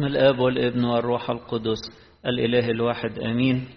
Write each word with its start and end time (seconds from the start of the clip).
باسم 0.00 0.12
الآب 0.16 0.38
والابن 0.38 0.84
والروح 0.84 1.30
القدس 1.30 1.78
الإله 2.26 2.70
الواحد 2.70 3.18
آمين. 3.18 3.68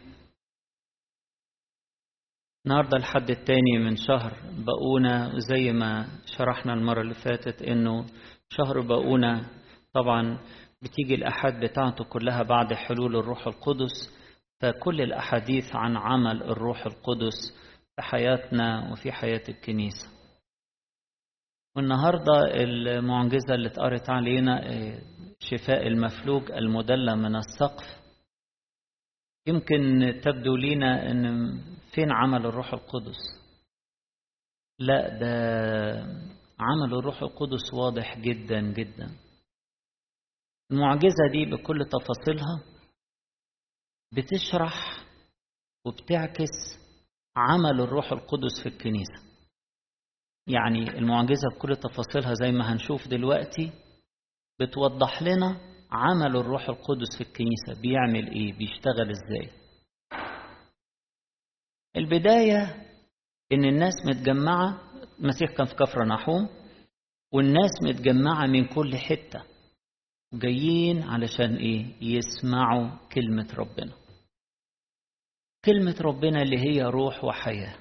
النهاردة 2.65 2.97
الحد 2.97 3.29
التاني 3.29 3.77
من 3.77 3.95
شهر 3.95 4.33
بقونا 4.67 5.31
زي 5.39 5.71
ما 5.71 6.07
شرحنا 6.37 6.73
المرة 6.73 7.01
اللي 7.01 7.13
فاتت 7.13 7.61
إنه 7.61 8.05
شهر 8.49 8.81
بقونا 8.81 9.45
طبعا 9.93 10.39
بتيجي 10.81 11.15
الأحد 11.15 11.59
بتاعته 11.59 12.03
كلها 12.03 12.43
بعد 12.43 12.73
حلول 12.73 13.15
الروح 13.15 13.47
القدس 13.47 14.13
فكل 14.61 15.01
الأحاديث 15.01 15.75
عن 15.75 15.97
عمل 15.97 16.43
الروح 16.43 16.85
القدس 16.85 17.35
في 17.95 18.01
حياتنا 18.01 18.91
وفي 18.91 19.11
حياة 19.11 19.43
الكنيسة. 19.49 20.07
والنهاردة 21.75 22.33
المعجزة 22.63 23.55
اللي 23.55 23.67
اتقرت 23.67 24.09
علينا 24.09 24.61
شفاء 25.49 25.87
المفلوج 25.87 26.51
المدلى 26.51 27.15
من 27.15 27.35
السقف. 27.35 28.03
يمكن 29.47 30.11
تبدو 30.23 30.55
لينا 30.55 31.11
إن 31.11 31.51
فين 31.95 32.11
عمل 32.11 32.45
الروح 32.45 32.73
القدس؟ 32.73 33.17
لا 34.79 35.19
ده 35.19 35.33
عمل 36.59 36.93
الروح 36.93 37.21
القدس 37.21 37.73
واضح 37.73 38.17
جدا 38.19 38.61
جدا. 38.61 39.11
المعجزة 40.71 41.27
دي 41.31 41.45
بكل 41.45 41.85
تفاصيلها 41.85 42.63
بتشرح 44.13 45.03
وبتعكس 45.85 46.79
عمل 47.35 47.81
الروح 47.81 48.11
القدس 48.11 48.63
في 48.63 48.69
الكنيسة. 48.69 49.23
يعني 50.47 50.89
المعجزة 50.97 51.49
بكل 51.55 51.75
تفاصيلها 51.75 52.33
زي 52.33 52.51
ما 52.51 52.73
هنشوف 52.73 53.07
دلوقتي 53.07 53.71
بتوضح 54.65 55.21
لنا 55.23 55.57
عمل 55.91 56.35
الروح 56.37 56.69
القدس 56.69 57.17
في 57.17 57.21
الكنيسة 57.23 57.81
بيعمل 57.81 58.31
إيه؟ 58.31 58.53
بيشتغل 58.53 59.09
إزاي؟ 59.11 59.49
البداية 61.97 62.85
إن 63.51 63.65
الناس 63.65 63.93
متجمعة 64.05 64.81
المسيح 65.19 65.51
كان 65.51 65.65
في 65.65 65.75
كفر 65.75 66.05
نحوم 66.05 66.49
والناس 67.33 67.71
متجمعة 67.83 68.45
من 68.47 68.65
كل 68.67 68.97
حتة 68.97 69.43
جايين 70.33 71.03
علشان 71.03 71.55
إيه؟ 71.55 71.85
يسمعوا 72.01 72.89
كلمة 73.13 73.47
ربنا. 73.57 73.93
كلمة 75.65 75.95
ربنا 76.01 76.41
اللي 76.41 76.57
هي 76.59 76.83
روح 76.83 77.23
وحياة. 77.23 77.75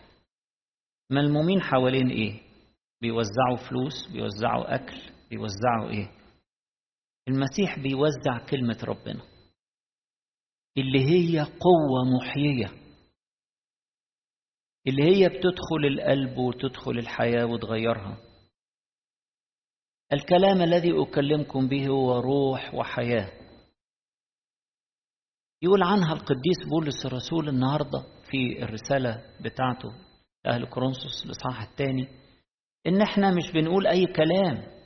ملمومين 1.11 1.63
حوالين 1.63 2.09
إيه؟ 2.11 2.41
بيوزعوا 3.01 3.57
فلوس 3.69 4.09
بيوزعوا 4.13 4.75
أكل 4.75 4.97
بيوزعوا 5.31 5.91
إيه؟ 5.91 6.11
المسيح 7.29 7.79
بيوزع 7.79 8.47
كلمة 8.51 8.79
ربنا. 8.85 9.23
اللي 10.79 11.01
هي 11.05 11.41
قوة 11.41 12.05
محيية. 12.17 12.83
اللي 14.87 15.03
هي 15.03 15.29
بتدخل 15.29 15.85
القلب 15.87 16.39
وتدخل 16.39 16.91
الحياة 16.99 17.47
وتغيرها. 17.47 18.19
الكلام 20.13 20.63
الذي 20.63 21.03
أكلمكم 21.03 21.69
به 21.69 21.89
هو 21.89 22.19
روح 22.21 22.75
وحياة. 22.75 23.33
يقول 25.63 25.83
عنها 25.83 26.13
القديس 26.13 26.57
بولس 26.71 27.07
الرسول 27.07 27.49
النهاردة 27.49 28.03
في 28.31 28.63
الرسالة 28.63 29.25
بتاعته 29.41 29.89
لأهل 30.45 30.67
كورنثوس 30.67 31.25
الإصحاح 31.27 31.63
الثاني 31.63 32.09
إن 32.87 33.03
إحنا 33.03 33.31
مش 33.35 33.53
بنقول 33.53 33.87
أي 33.87 34.07
كلام. 34.07 34.82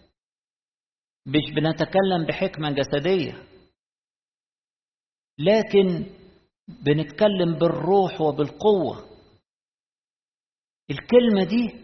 مش 1.26 1.54
بنتكلم 1.56 2.26
بحكمة 2.28 2.70
جسدية. 2.70 3.46
لكن 5.38 6.06
بنتكلم 6.68 7.54
بالروح 7.58 8.20
وبالقوة. 8.20 9.16
الكلمة 10.90 11.44
دي 11.44 11.80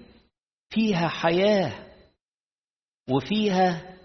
فيها 0.70 1.08
حياة 1.08 1.92
وفيها 3.10 3.98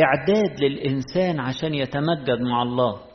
إعداد 0.00 0.60
للإنسان 0.60 1.40
عشان 1.40 1.74
يتمجد 1.74 2.40
مع 2.40 2.62
الله. 2.62 3.08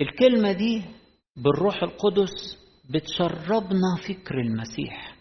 الكلمة 0.00 0.52
دي 0.52 0.82
بالروح 1.36 1.82
القدس 1.82 2.58
بتشربنا 2.90 3.96
فكر 4.08 4.34
المسيح. 4.40 5.16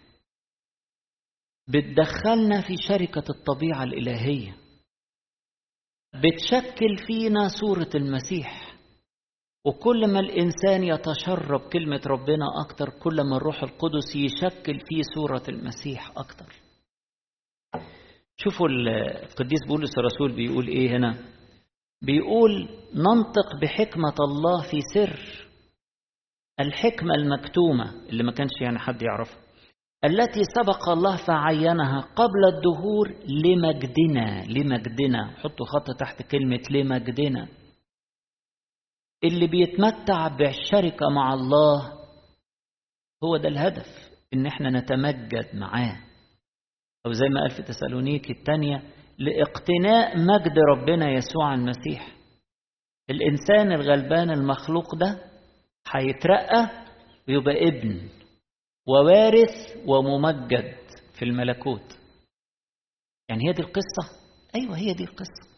بتدخلنا 1.70 2.62
في 2.62 2.76
شركة 2.88 3.24
الطبيعة 3.30 3.84
الإلهية. 3.84 4.56
بتشكل 6.16 6.98
فينا 7.08 7.48
صورة 7.62 7.90
المسيح. 7.96 8.76
وكل 9.66 10.08
ما 10.14 10.20
الإنسان 10.20 10.84
يتشرب 10.84 11.60
كلمة 11.70 12.02
ربنا 12.08 12.46
أكتر 12.66 12.90
كل 12.90 13.22
ما 13.22 13.38
الروح 13.38 13.64
القدس 13.64 14.16
يشكل 14.16 14.80
فيه 14.80 15.02
صورة 15.16 15.44
المسيح 15.50 16.12
أكتر. 16.18 16.54
شوفوا 18.38 18.68
القديس 18.70 19.60
بولس 19.68 19.98
الرسول 19.98 20.36
بيقول 20.36 20.68
إيه 20.68 20.90
هنا؟ 20.98 21.18
بيقول 22.02 22.70
ننطق 22.94 23.56
بحكمة 23.62 24.16
الله 24.20 24.72
في 24.72 24.82
سر 24.94 25.48
الحكمة 26.60 27.14
المكتومة. 27.16 28.06
اللي 28.10 28.24
ما 28.24 28.32
كانش 28.32 28.52
يعني 28.62 28.80
حد 28.80 29.02
يعرفها. 29.02 29.49
التي 30.06 30.42
سبق 30.56 30.90
الله 30.90 31.16
فعينها 31.28 32.02
قبل 32.02 32.46
الدهور 32.56 33.10
لمجدنا 33.28 34.46
لمجدنا. 34.46 35.32
حطوا 35.38 35.66
خط 35.66 35.92
تحت 36.00 36.22
كلمة 36.22 36.62
لمجدنا. 36.72 37.48
اللي 39.24 39.48
بيتمتع 39.48 40.28
بالشركة 40.28 41.10
مع 41.16 41.34
الله 41.34 41.94
هو 43.24 43.38
ده 43.38 43.48
الهدف 43.50 44.10
إن 44.34 44.46
إحنا 44.46 44.70
نتمجد 44.70 45.56
معاه. 45.56 45.98
أو 47.06 47.12
زي 47.12 47.30
ما 47.30 47.42
قال 47.42 47.50
في 47.50 47.64
تسالونيك 47.64 48.30
الثانية 48.32 48.84
لإقتناء 49.18 50.18
مجد 50.18 50.54
ربنا 50.72 51.10
يسوع 51.12 51.54
المسيح. 51.54 52.16
الإنسان 53.10 53.72
الغلبان 53.72 54.30
المخلوق 54.32 54.96
ده 54.96 55.20
هيترقى 55.96 56.70
ويبقى 57.28 57.68
ابن. 57.68 58.10
ووارث 58.90 59.78
وممجد 59.88 60.76
في 61.14 61.26
الملكوت. 61.26 62.00
يعني 63.30 63.48
هي 63.48 63.54
دي 63.54 63.62
القصة؟ 63.62 64.20
أيوة 64.56 64.78
هي 64.78 64.94
دي 64.94 65.04
القصة. 65.04 65.50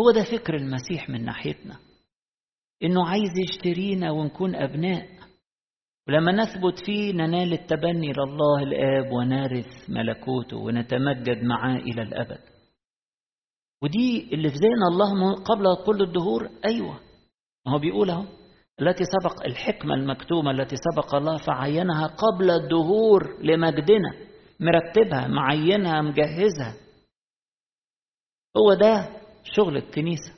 هو 0.00 0.10
ده 0.10 0.24
فكر 0.24 0.54
المسيح 0.56 1.08
من 1.08 1.24
ناحيتنا 1.24 1.78
إنه 2.82 3.08
عايز 3.08 3.30
يشترينا 3.48 4.10
ونكون 4.10 4.54
أبناء. 4.54 5.08
ولما 6.08 6.32
نثبت 6.32 6.84
فيه 6.86 7.12
ننال 7.12 7.52
التبني 7.52 8.12
لله 8.12 8.62
الآب 8.62 9.12
ونرث 9.12 9.90
ملكوته 9.90 10.56
ونتمجد 10.56 11.42
معاه 11.42 11.76
إلى 11.76 12.02
الأبد. 12.02 12.40
ودي 13.82 14.28
اللي 14.32 14.48
في 14.50 14.56
ذهن 14.56 14.82
الله 14.92 15.34
قبل 15.34 15.84
كل 15.86 16.02
الدهور. 16.02 16.50
أيوة 16.64 17.00
هو 17.68 17.78
بيقول 17.78 18.10
أهو. 18.10 18.24
التي 18.80 19.04
سبق 19.04 19.44
الحكمة 19.46 19.94
المكتومة 19.94 20.50
التي 20.50 20.76
سبق 20.76 21.14
الله 21.14 21.36
فعينها 21.36 22.06
قبل 22.06 22.50
الدهور 22.50 23.42
لمجدنا. 23.42 24.14
مرتبها 24.60 25.28
معينها 25.28 26.02
مجهزها. 26.02 26.74
هو 28.56 28.74
ده 28.74 29.08
شغل 29.44 29.76
الكنيسة. 29.76 30.32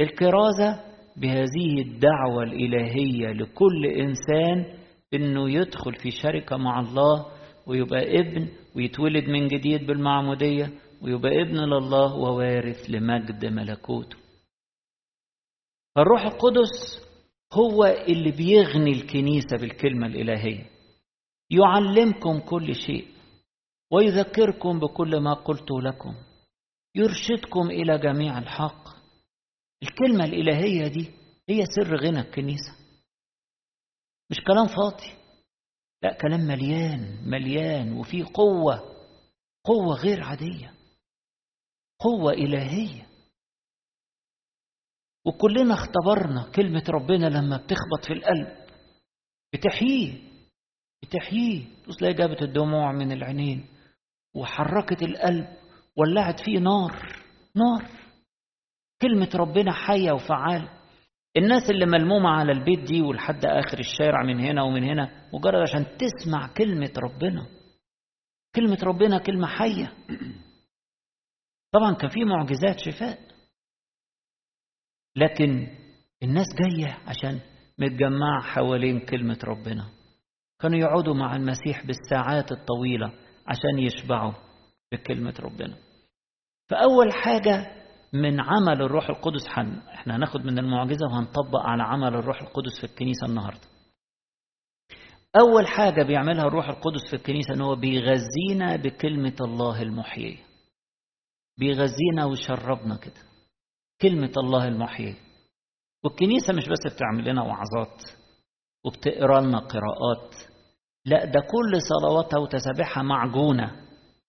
الكرازة 0.00 0.84
بهذه 1.16 1.80
الدعوة 1.82 2.42
الإلهية 2.42 3.26
لكل 3.32 3.86
إنسان 3.86 4.78
إنه 5.14 5.50
يدخل 5.50 5.94
في 5.94 6.10
شركة 6.10 6.56
مع 6.56 6.80
الله 6.80 7.26
ويبقى 7.66 8.20
ابن 8.20 8.48
ويتولد 8.76 9.24
من 9.24 9.48
جديد 9.48 9.86
بالمعمودية 9.86 10.70
ويبقى 11.02 11.42
ابن 11.42 11.56
لله 11.58 12.14
ووارث 12.14 12.90
لمجد 12.90 13.46
ملكوته. 13.46 14.16
فالروح 15.96 16.22
القدس 16.22 17.07
هو 17.52 17.84
اللي 17.84 18.30
بيغني 18.30 18.90
الكنيسة 18.90 19.56
بالكلمة 19.60 20.06
الإلهية. 20.06 20.70
يعلمكم 21.50 22.40
كل 22.40 22.74
شيء 22.74 23.08
ويذكركم 23.92 24.80
بكل 24.80 25.16
ما 25.20 25.34
قلت 25.34 25.70
لكم 25.70 26.14
يرشدكم 26.94 27.70
إلى 27.70 27.98
جميع 27.98 28.38
الحق. 28.38 28.88
الكلمة 29.82 30.24
الإلهية 30.24 30.88
دي 30.88 31.10
هي 31.48 31.64
سر 31.76 31.96
غنى 31.96 32.20
الكنيسة. 32.20 32.72
مش 34.30 34.36
كلام 34.46 34.66
فاضي 34.66 35.12
لا 36.02 36.12
كلام 36.12 36.40
مليان 36.40 37.30
مليان 37.30 37.92
وفيه 37.92 38.24
قوة 38.34 38.94
قوة 39.64 39.94
غير 39.96 40.22
عادية 40.22 40.74
قوة 42.00 42.32
إلهية. 42.32 43.07
وكلنا 45.28 45.74
اختبرنا 45.74 46.50
كلمة 46.54 46.84
ربنا 46.88 47.26
لما 47.26 47.56
بتخبط 47.56 48.04
في 48.06 48.12
القلب. 48.12 48.48
بتحييه 49.52 50.14
بتحييه 51.02 51.64
تلاقي 51.98 52.14
جابت 52.14 52.42
الدموع 52.42 52.92
من 52.92 53.12
العينين 53.12 53.66
وحركت 54.36 55.02
القلب 55.02 55.48
ولعت 55.96 56.40
فيه 56.40 56.58
نار 56.58 57.22
نار. 57.56 57.90
كلمة 59.02 59.30
ربنا 59.34 59.72
حية 59.72 60.12
وفعالة. 60.12 60.70
الناس 61.36 61.70
اللي 61.70 61.86
ملمومة 61.86 62.28
على 62.28 62.52
البيت 62.52 62.78
دي 62.78 63.02
ولحد 63.02 63.44
آخر 63.44 63.78
الشارع 63.78 64.22
من 64.22 64.40
هنا 64.40 64.62
ومن 64.62 64.84
هنا 64.84 65.28
مجرد 65.32 65.62
عشان 65.68 65.86
تسمع 65.98 66.46
كلمة 66.56 66.92
ربنا. 66.98 67.46
كلمة 68.56 68.78
ربنا 68.82 69.18
كلمة 69.18 69.46
حية. 69.46 69.92
طبعا 71.72 71.94
كان 71.94 72.10
في 72.10 72.24
معجزات 72.24 72.78
شفاء. 72.80 73.27
لكن 75.16 75.68
الناس 76.22 76.46
جاية 76.54 76.98
عشان 77.06 77.40
متجمعة 77.78 78.42
حوالين 78.42 79.00
كلمة 79.00 79.38
ربنا. 79.44 79.88
كانوا 80.60 80.78
يقعدوا 80.78 81.14
مع 81.14 81.36
المسيح 81.36 81.86
بالساعات 81.86 82.52
الطويلة 82.52 83.12
عشان 83.46 83.78
يشبعوا 83.78 84.32
بكلمة 84.92 85.34
ربنا. 85.40 85.76
فأول 86.68 87.12
حاجة 87.12 87.74
من 88.12 88.40
عمل 88.40 88.82
الروح 88.82 89.08
القدس 89.10 89.48
حن 89.48 89.78
إحنا 89.94 90.16
هناخد 90.16 90.40
من 90.40 90.58
المعجزة 90.58 91.06
وهنطبق 91.06 91.60
على 91.60 91.82
عمل 91.82 92.08
الروح 92.14 92.42
القدس 92.42 92.80
في 92.80 92.84
الكنيسة 92.86 93.26
النهاردة. 93.26 93.68
أول 95.40 95.66
حاجة 95.66 96.02
بيعملها 96.02 96.44
الروح 96.44 96.68
القدس 96.68 97.10
في 97.10 97.16
الكنيسة 97.16 97.54
إن 97.54 97.60
هو 97.60 97.76
بيغذينا 97.76 98.76
بكلمة 98.76 99.36
الله 99.40 99.82
المحيية 99.82 100.38
بيغذينا 101.58 102.24
ويشربنا 102.24 102.96
كده. 102.96 103.27
كلمة 104.02 104.32
الله 104.36 104.68
المحيية 104.68 105.14
والكنيسة 106.04 106.52
مش 106.54 106.68
بس 106.68 106.94
بتعمل 106.94 107.24
لنا 107.30 107.42
وعظات 107.42 108.02
وبتقرأ 108.84 109.40
لنا 109.40 109.58
قراءات 109.58 110.34
لا 111.04 111.24
ده 111.24 111.40
كل 111.40 111.82
صلواتها 111.82 112.38
وتسابيحها 112.38 113.02
معجونة 113.02 113.76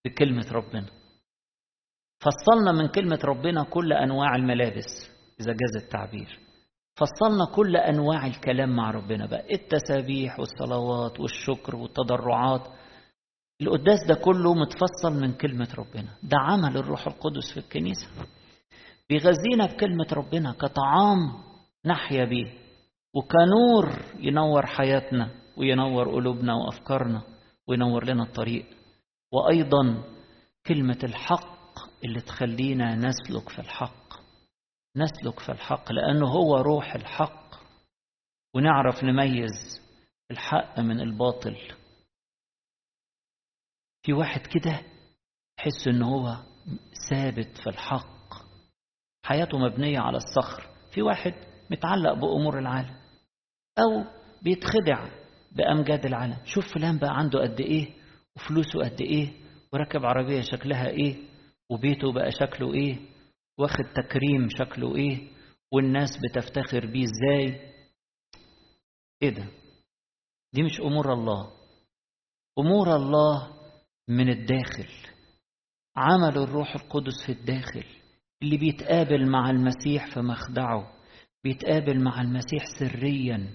بكلمة 0.04 0.46
ربنا. 0.52 0.86
فصلنا 2.20 2.72
من 2.72 2.88
كلمة 2.88 3.18
ربنا 3.24 3.62
كل 3.62 3.92
أنواع 3.92 4.34
الملابس 4.36 5.10
إذا 5.40 5.52
جاز 5.52 5.82
التعبير. 5.84 6.38
فصلنا 6.96 7.44
كل 7.44 7.76
أنواع 7.76 8.26
الكلام 8.26 8.76
مع 8.76 8.90
ربنا 8.90 9.26
بقى 9.26 9.54
التسابيح 9.54 10.38
والصلوات 10.40 11.20
والشكر 11.20 11.76
والتضرعات. 11.76 12.68
القداس 13.62 13.98
ده 14.08 14.14
كله 14.14 14.54
متفصل 14.54 15.20
من 15.20 15.32
كلمة 15.32 15.68
ربنا. 15.78 16.16
ده 16.22 16.36
عمل 16.40 16.76
الروح 16.76 17.06
القدس 17.06 17.52
في 17.54 17.60
الكنيسة. 17.60 18.08
بيغذينا 19.10 19.66
بكلمة 19.66 20.06
ربنا 20.12 20.52
كطعام 20.52 21.42
نحيا 21.86 22.24
بيه 22.24 22.52
وكنور 23.14 24.02
ينور 24.18 24.66
حياتنا 24.66 25.30
وينور 25.56 26.14
قلوبنا 26.14 26.54
وأفكارنا 26.54 27.22
وينور 27.68 28.04
لنا 28.04 28.22
الطريق. 28.22 28.66
وأيضا 29.32 30.04
كلمة 30.66 30.98
الحق 31.04 31.78
اللي 32.04 32.20
تخلينا 32.20 32.94
نسلك 32.94 33.48
في 33.48 33.58
الحق 33.58 34.20
نسلك 34.96 35.40
في 35.40 35.52
الحق 35.52 35.92
لأنه 35.92 36.26
هو 36.28 36.56
روح 36.56 36.94
الحق. 36.94 37.54
ونعرف 38.54 39.04
نميز 39.04 39.80
الحق 40.30 40.80
من 40.80 41.00
الباطل. 41.00 41.56
في 44.02 44.12
واحد 44.12 44.40
كده 44.40 44.82
يحس 45.58 45.88
ان 45.88 46.02
هو 46.02 46.36
ثابت 47.10 47.58
في 47.58 47.70
الحق. 47.70 48.19
حياته 49.22 49.58
مبنية 49.58 49.98
على 49.98 50.16
الصخر. 50.16 50.66
في 50.92 51.02
واحد 51.02 51.34
متعلق 51.70 52.12
بأمور 52.12 52.58
العالم 52.58 52.94
أو 53.78 54.04
بيتخدع 54.42 55.08
بأمجاد 55.52 56.06
العالم. 56.06 56.36
شوف 56.44 56.74
فلان 56.74 56.98
بقى 56.98 57.10
عنده 57.18 57.40
قد 57.42 57.60
إيه 57.60 57.90
وفلوسه 58.36 58.78
قد 58.84 59.00
إيه 59.00 59.32
وركب 59.72 60.04
عربية 60.04 60.40
شكلها 60.42 60.88
إيه 60.88 61.16
وبيته 61.70 62.12
بقى 62.12 62.30
شكله 62.32 62.74
إيه 62.74 62.96
واخد 63.58 63.84
تكريم 63.84 64.48
شكله 64.48 64.96
إيه 64.96 65.28
والناس 65.72 66.10
بتفتخر 66.24 66.86
بيه 66.86 67.04
إزاي. 67.04 67.70
إيه 69.22 69.30
ده؟ 69.30 69.44
دي 70.52 70.62
مش 70.62 70.80
أمور 70.80 71.12
الله. 71.12 71.52
أمور 72.58 72.96
الله 72.96 73.52
من 74.08 74.28
الداخل. 74.28 74.88
عمل 75.96 76.38
الروح 76.38 76.74
القدس 76.74 77.26
في 77.26 77.32
الداخل. 77.32 77.84
اللي 78.42 78.56
بيتقابل 78.56 79.30
مع 79.30 79.50
المسيح 79.50 80.14
في 80.14 80.20
مخدعه 80.20 80.92
بيتقابل 81.44 82.00
مع 82.00 82.20
المسيح 82.20 82.64
سريا. 82.78 83.50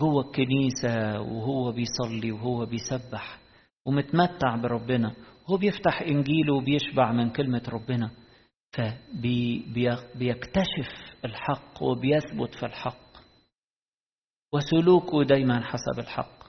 جوه 0.00 0.24
الكنيسة 0.26 1.20
وهو 1.20 1.72
بيصلي 1.72 2.32
وهو 2.32 2.66
بيسبح 2.66 3.38
ومتمتع 3.86 4.56
بربنا. 4.56 5.14
هو 5.46 5.56
بيفتح 5.56 6.02
إنجيله 6.02 6.54
وبيشبع 6.54 7.12
من 7.12 7.30
كلمة 7.30 7.62
ربنا. 7.68 8.10
فبيكتشف 8.72 9.68
الحق 11.24 11.82
وبيثبت 11.82 12.54
في 12.54 12.66
الحق. 12.66 13.10
وسلوكه 14.54 15.24
دايما 15.24 15.64
حسب 15.64 15.98
الحق. 15.98 16.40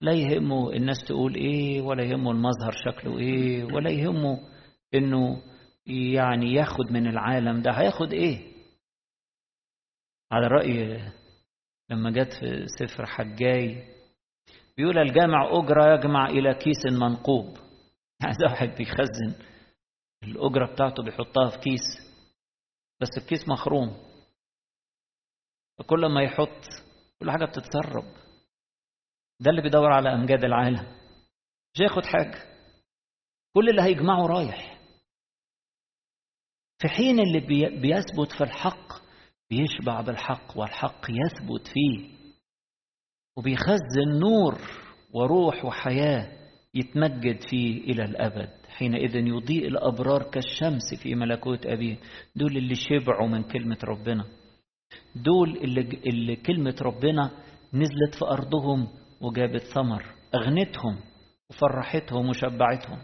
لا 0.00 0.12
يهمه 0.12 0.72
الناس 0.72 1.04
تقول 1.08 1.34
إيه 1.34 1.82
ولا 1.82 2.04
يهمه 2.04 2.30
المظهر 2.30 2.72
شكله 2.84 3.18
إيه 3.18 3.64
ولا 3.64 3.90
يهمه 3.90 4.40
إنه 4.94 5.42
يعني 5.86 6.52
ياخد 6.52 6.92
من 6.92 7.06
العالم 7.06 7.62
ده 7.62 7.70
هياخد 7.70 8.12
إيه؟ 8.12 8.52
على 10.32 10.46
رأي 10.46 11.02
لما 11.90 12.10
جت 12.10 12.32
في 12.32 12.66
سفر 12.78 13.06
حجاي 13.06 13.96
بيقول 14.76 14.98
الجامع 14.98 15.58
أجرة 15.58 15.94
يجمع 15.94 16.26
إلى 16.26 16.54
كيس 16.54 16.86
منقوب. 16.92 17.46
يعني 18.22 18.34
ده 18.40 18.46
واحد 18.50 18.68
بيخزن 18.68 19.34
الأجرة 20.22 20.72
بتاعته 20.72 21.02
بيحطها 21.02 21.50
في 21.50 21.58
كيس 21.58 21.82
بس 23.00 23.08
الكيس 23.18 23.48
مخروم. 23.48 23.96
فكل 25.78 26.06
ما 26.06 26.22
يحط 26.22 26.64
كل 27.20 27.30
حاجة 27.30 27.44
بتتسرب. 27.44 28.04
ده 29.40 29.50
اللي 29.50 29.62
بيدور 29.62 29.92
على 29.92 30.14
أمجاد 30.14 30.44
العالم. 30.44 30.86
مش 31.74 31.80
هياخد 31.80 32.04
حاجة. 32.06 32.38
كل 33.54 33.68
اللي 33.68 33.82
هيجمعه 33.82 34.26
رايح. 34.26 34.75
في 36.78 36.88
حين 36.88 37.20
اللي 37.20 37.40
بيثبت 37.80 38.32
في 38.38 38.44
الحق 38.44 38.92
بيشبع 39.50 40.00
بالحق 40.00 40.58
والحق 40.58 41.06
يثبت 41.10 41.68
فيه 41.68 42.16
وبيخزن 43.36 44.18
نور 44.20 44.58
وروح 45.14 45.64
وحياة 45.64 46.32
يتمجد 46.74 47.38
فيه 47.50 47.80
إلى 47.80 48.04
الأبد 48.04 48.50
حينئذ 48.68 49.16
يضيء 49.16 49.66
الأبرار 49.68 50.22
كالشمس 50.22 50.94
في 51.02 51.14
ملكوت 51.14 51.66
أبيه. 51.66 51.96
دول 52.36 52.56
اللي 52.56 52.74
شبعوا 52.74 53.28
من 53.28 53.42
كلمة 53.42 53.78
ربنا. 53.84 54.24
دول 55.14 55.56
اللي, 55.56 55.80
اللي 55.80 56.36
كلمة 56.36 56.76
ربنا 56.82 57.30
نزلت 57.74 58.14
في 58.18 58.24
أرضهم 58.24 58.88
وجابت 59.20 59.62
ثمر 59.62 60.04
أغنتهم 60.34 61.00
وفرحتهم 61.50 62.28
وشبعتهم. 62.28 62.98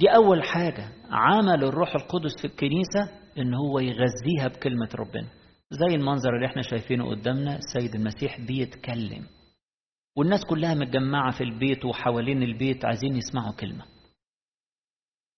فدي 0.00 0.08
أول 0.08 0.42
حاجة. 0.42 0.92
عمل 1.10 1.64
الروح 1.64 1.94
القدس 1.94 2.40
في 2.40 2.46
الكنيسة 2.46 3.20
إن 3.38 3.54
هو 3.54 3.78
يغذيها 3.78 4.48
بكلمة 4.48 4.88
ربنا. 4.94 5.28
زي 5.70 5.94
المنظر 5.94 6.34
اللي 6.36 6.46
إحنا 6.46 6.62
شايفينه 6.62 7.10
قدامنا 7.10 7.56
السيد 7.58 7.94
المسيح 7.94 8.40
بيتكلم. 8.40 9.26
والناس 10.16 10.44
كلها 10.44 10.74
متجمعة 10.74 11.30
في 11.30 11.44
البيت 11.44 11.84
وحوالين 11.84 12.42
البيت 12.42 12.84
عايزين 12.84 13.16
يسمعوا 13.16 13.52
كلمة. 13.52 13.84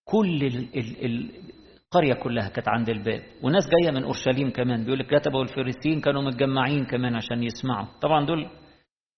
كل 0.05 0.45
ال 0.45 0.79
ال 0.79 1.05
ال 1.05 1.31
القرية 1.85 2.15
كلها 2.15 2.49
كانت 2.49 2.69
عند 2.69 2.89
الباب. 2.89 3.23
وناس 3.43 3.65
جاية 3.69 3.91
من 3.91 4.05
أورشليم 4.05 4.51
كمان. 4.51 4.85
بيقول 4.85 5.01
الكتبة 5.01 5.39
والفريسيين 5.39 6.01
كانوا 6.01 6.23
متجمعين 6.23 6.85
كمان 6.85 7.15
عشان 7.15 7.43
يسمعوا. 7.43 7.87
طبعا 8.03 8.27
دول 8.27 8.51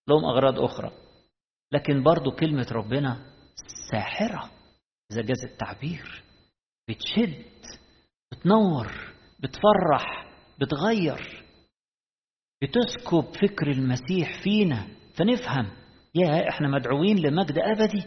لهم 0.08 0.24
أغراض 0.24 0.60
أخرى. 0.60 0.90
لكن 1.72 2.02
برضو 2.02 2.30
كلمة 2.30 2.66
ربنا 2.72 3.16
ساحرة. 3.90 4.50
إذا 5.12 5.22
جاز 5.22 5.44
التعبير 5.44 6.22
بتشد 6.88 7.44
بتنور 8.32 9.14
بتفرح 9.40 10.26
بتغير 10.60 11.44
بتسكب 12.62 13.34
فكر 13.36 13.70
المسيح 13.70 14.42
فينا 14.42 14.88
فنفهم 15.18 15.84
يا 16.14 16.48
إحنا 16.48 16.68
مدعوين 16.68 17.18
لمجد 17.18 17.58
أبدي. 17.58 18.04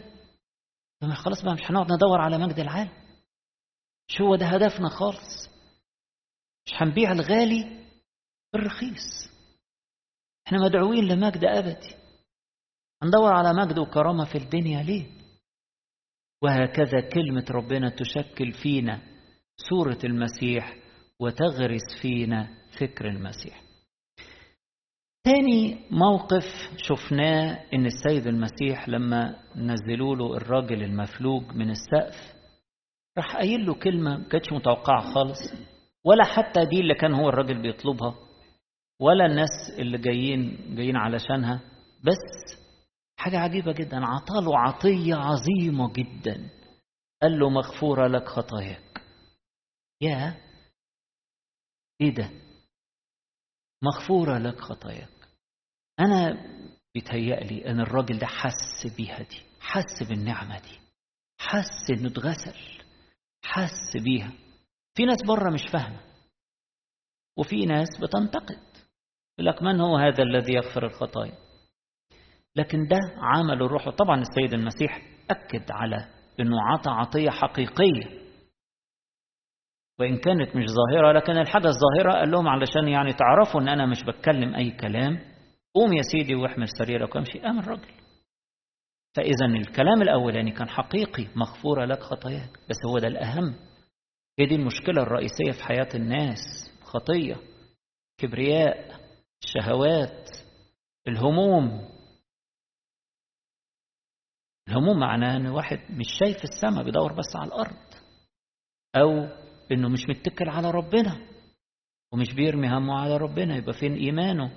خلاص 1.14 1.42
بقى 1.42 1.54
مش 1.54 1.70
هنقعد 1.70 1.92
ندور 1.92 2.20
على 2.20 2.38
مجد 2.38 2.58
العالم. 2.58 2.92
مش 4.08 4.20
هو 4.20 4.36
ده 4.36 4.46
هدفنا 4.46 4.88
خالص. 4.88 5.48
مش 6.66 6.72
هنبيع 6.82 7.12
الغالي 7.12 7.86
بالرخيص. 8.52 9.28
إحنا 10.46 10.58
مدعوين 10.58 11.04
لمجد 11.04 11.44
أبدي. 11.44 11.94
هندور 13.02 13.32
على 13.32 13.52
مجد 13.54 13.78
وكرامة 13.78 14.24
في 14.24 14.38
الدنيا 14.38 14.82
ليه؟ 14.82 15.17
وهكذا 16.42 17.00
كلمة 17.00 17.44
ربنا 17.50 17.88
تشكل 17.88 18.52
فينا 18.52 19.00
صوره 19.70 19.98
المسيح 20.04 20.76
وتغرس 21.20 22.00
فينا 22.02 22.48
فكر 22.80 23.08
المسيح. 23.08 23.62
تاني 25.24 25.78
موقف 25.90 26.44
شفناه 26.76 27.64
إن 27.74 27.86
السيد 27.86 28.26
المسيح 28.26 28.88
لما 28.88 29.36
نزلوا 29.56 30.16
له 30.16 30.36
الراجل 30.36 30.82
المفلوج 30.82 31.42
من 31.54 31.70
السقف 31.70 32.34
راح 33.18 33.36
قايل 33.36 33.66
له 33.66 33.74
كلمة 33.74 34.16
ما 34.16 34.28
كانتش 34.28 34.52
متوقعة 34.52 35.14
خالص 35.14 35.38
ولا 36.04 36.24
حتى 36.24 36.64
دي 36.64 36.80
اللي 36.80 36.94
كان 36.94 37.14
هو 37.14 37.28
الراجل 37.28 37.62
بيطلبها 37.62 38.14
ولا 39.00 39.26
الناس 39.26 39.48
اللي 39.78 39.98
جايين 39.98 40.58
جايين 40.76 40.96
علشانها 40.96 41.60
بس 42.04 42.58
حاجة 43.18 43.38
عجيبة 43.38 43.72
جدا. 43.72 43.96
عطاله 44.06 44.58
عطية 44.58 45.14
عظيمة 45.14 45.92
جدا. 45.92 46.50
قال 47.22 47.38
له 47.38 47.50
مغفورة 47.50 48.06
لك 48.08 48.28
خطاياك. 48.28 49.02
يا 50.00 50.44
إيه 52.00 52.14
ده؟ 52.14 52.30
مغفورة 53.82 54.38
لك 54.38 54.60
خطاياك. 54.60 55.28
أنا 56.00 56.46
بيتهيألي 56.94 57.70
أن 57.70 57.80
الراجل 57.80 58.18
ده 58.18 58.26
حس 58.26 58.86
بيها 58.96 59.22
دي 59.22 59.42
حس 59.60 60.02
بالنعمة 60.08 60.58
دي 60.60 60.78
حس 61.40 61.90
إنه 61.90 62.08
اتغسل 62.08 62.82
حس 63.44 63.96
بيها. 64.04 64.32
في 64.94 65.04
ناس 65.04 65.18
بره 65.26 65.50
مش 65.54 65.62
فاهمة 65.72 66.00
وفي 67.38 67.66
ناس 67.66 67.88
بتنتقد. 68.02 68.62
يقول 69.38 69.46
لك 69.54 69.62
من 69.62 69.80
هو 69.80 69.96
هذا 69.96 70.22
الذي 70.22 70.54
يغفر 70.54 70.86
الخطايا؟ 70.86 71.47
لكن 72.56 72.86
ده 72.86 72.98
عمل 73.18 73.62
الروح. 73.62 73.88
طبعا 73.88 74.20
السيد 74.20 74.54
المسيح 74.54 75.02
أكد 75.30 75.64
على 75.70 75.96
أنه 76.40 76.56
عطى 76.62 76.90
عطية 76.90 77.30
حقيقية. 77.30 78.18
وإن 80.00 80.16
كانت 80.16 80.56
مش 80.56 80.64
ظاهرة 80.66 81.12
لكن 81.12 81.32
الحاجة 81.32 81.66
الظاهرة 81.68 82.18
قال 82.18 82.30
لهم 82.30 82.48
علشان 82.48 82.88
يعني 82.88 83.12
تعرفوا 83.12 83.60
أن 83.60 83.68
أنا 83.68 83.86
مش 83.86 84.04
بتكلم 84.04 84.54
أي 84.54 84.70
كلام. 84.70 85.18
قوم 85.74 85.92
يا 85.92 86.02
سيدي 86.02 86.34
واحمل 86.34 86.68
سريرك 86.78 87.14
وامشي. 87.14 87.38
قام 87.38 87.58
الراجل 87.58 87.88
فإذا 89.16 89.46
الكلام 89.46 90.02
الأولاني 90.02 90.50
كان 90.52 90.68
حقيقي. 90.68 91.26
مغفورة 91.36 91.84
لك 91.84 92.00
خطاياك. 92.00 92.50
بس 92.70 92.76
هو 92.90 92.98
ده 92.98 93.06
الأهم. 93.08 93.54
هي 94.38 94.46
دي 94.46 94.54
المشكلة 94.54 95.02
الرئيسية 95.02 95.52
في 95.52 95.64
حياة 95.64 95.88
الناس. 95.94 96.38
خطية. 96.82 97.36
كبرياء. 98.18 99.00
الشهوات. 99.44 100.28
الهموم. 101.08 101.88
الهموم 104.68 105.00
معناه 105.00 105.36
إن 105.36 105.46
واحد 105.46 105.78
مش 105.90 106.06
شايف 106.20 106.36
السماء 106.44 106.84
بيدور 106.84 107.12
بس 107.12 107.36
على 107.36 107.48
الأرض 107.48 107.76
أو 108.96 109.28
إنه 109.72 109.88
مش 109.88 110.00
متكل 110.08 110.48
على 110.48 110.70
ربنا 110.70 111.16
ومش 112.12 112.32
بيرمي 112.34 112.68
همه 112.68 112.94
على 113.00 113.16
ربنا 113.16 113.56
يبقى 113.56 113.72
فين 113.72 113.94
إيمانه؟ 113.94 114.50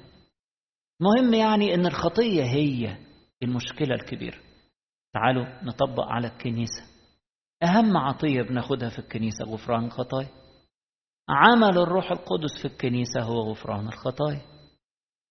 مهم 1.02 1.34
يعني 1.34 1.74
إن 1.74 1.86
الخطية 1.86 2.44
هي 2.44 2.98
المشكلة 3.44 3.96
الكبيرة. 3.96 4.38
تعالوا 5.14 5.64
نطبق 5.64 6.04
على 6.04 6.28
الكنيسة. 6.28 6.84
أهم 7.64 7.98
عطية 7.98 8.42
بناخدها 8.42 8.90
في 8.90 9.00
الكنيسة 9.00 9.46
غفران 9.46 9.86
الخطايا. 9.86 10.30
عمل 11.30 11.78
الروح 11.78 12.12
القدس 12.12 12.62
في 12.62 12.66
الكنيسة 12.68 13.22
هو 13.22 13.52
غفران 13.52 13.88
الخطايا. 13.88 14.42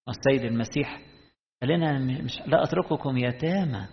السيد 0.09 0.45
المسيح 0.45 1.01
قال 1.63 1.71
لنا 1.71 1.99
مش 2.23 2.39
لا 2.47 2.63
أترككم 2.65 3.17
يتامى. 3.17 3.89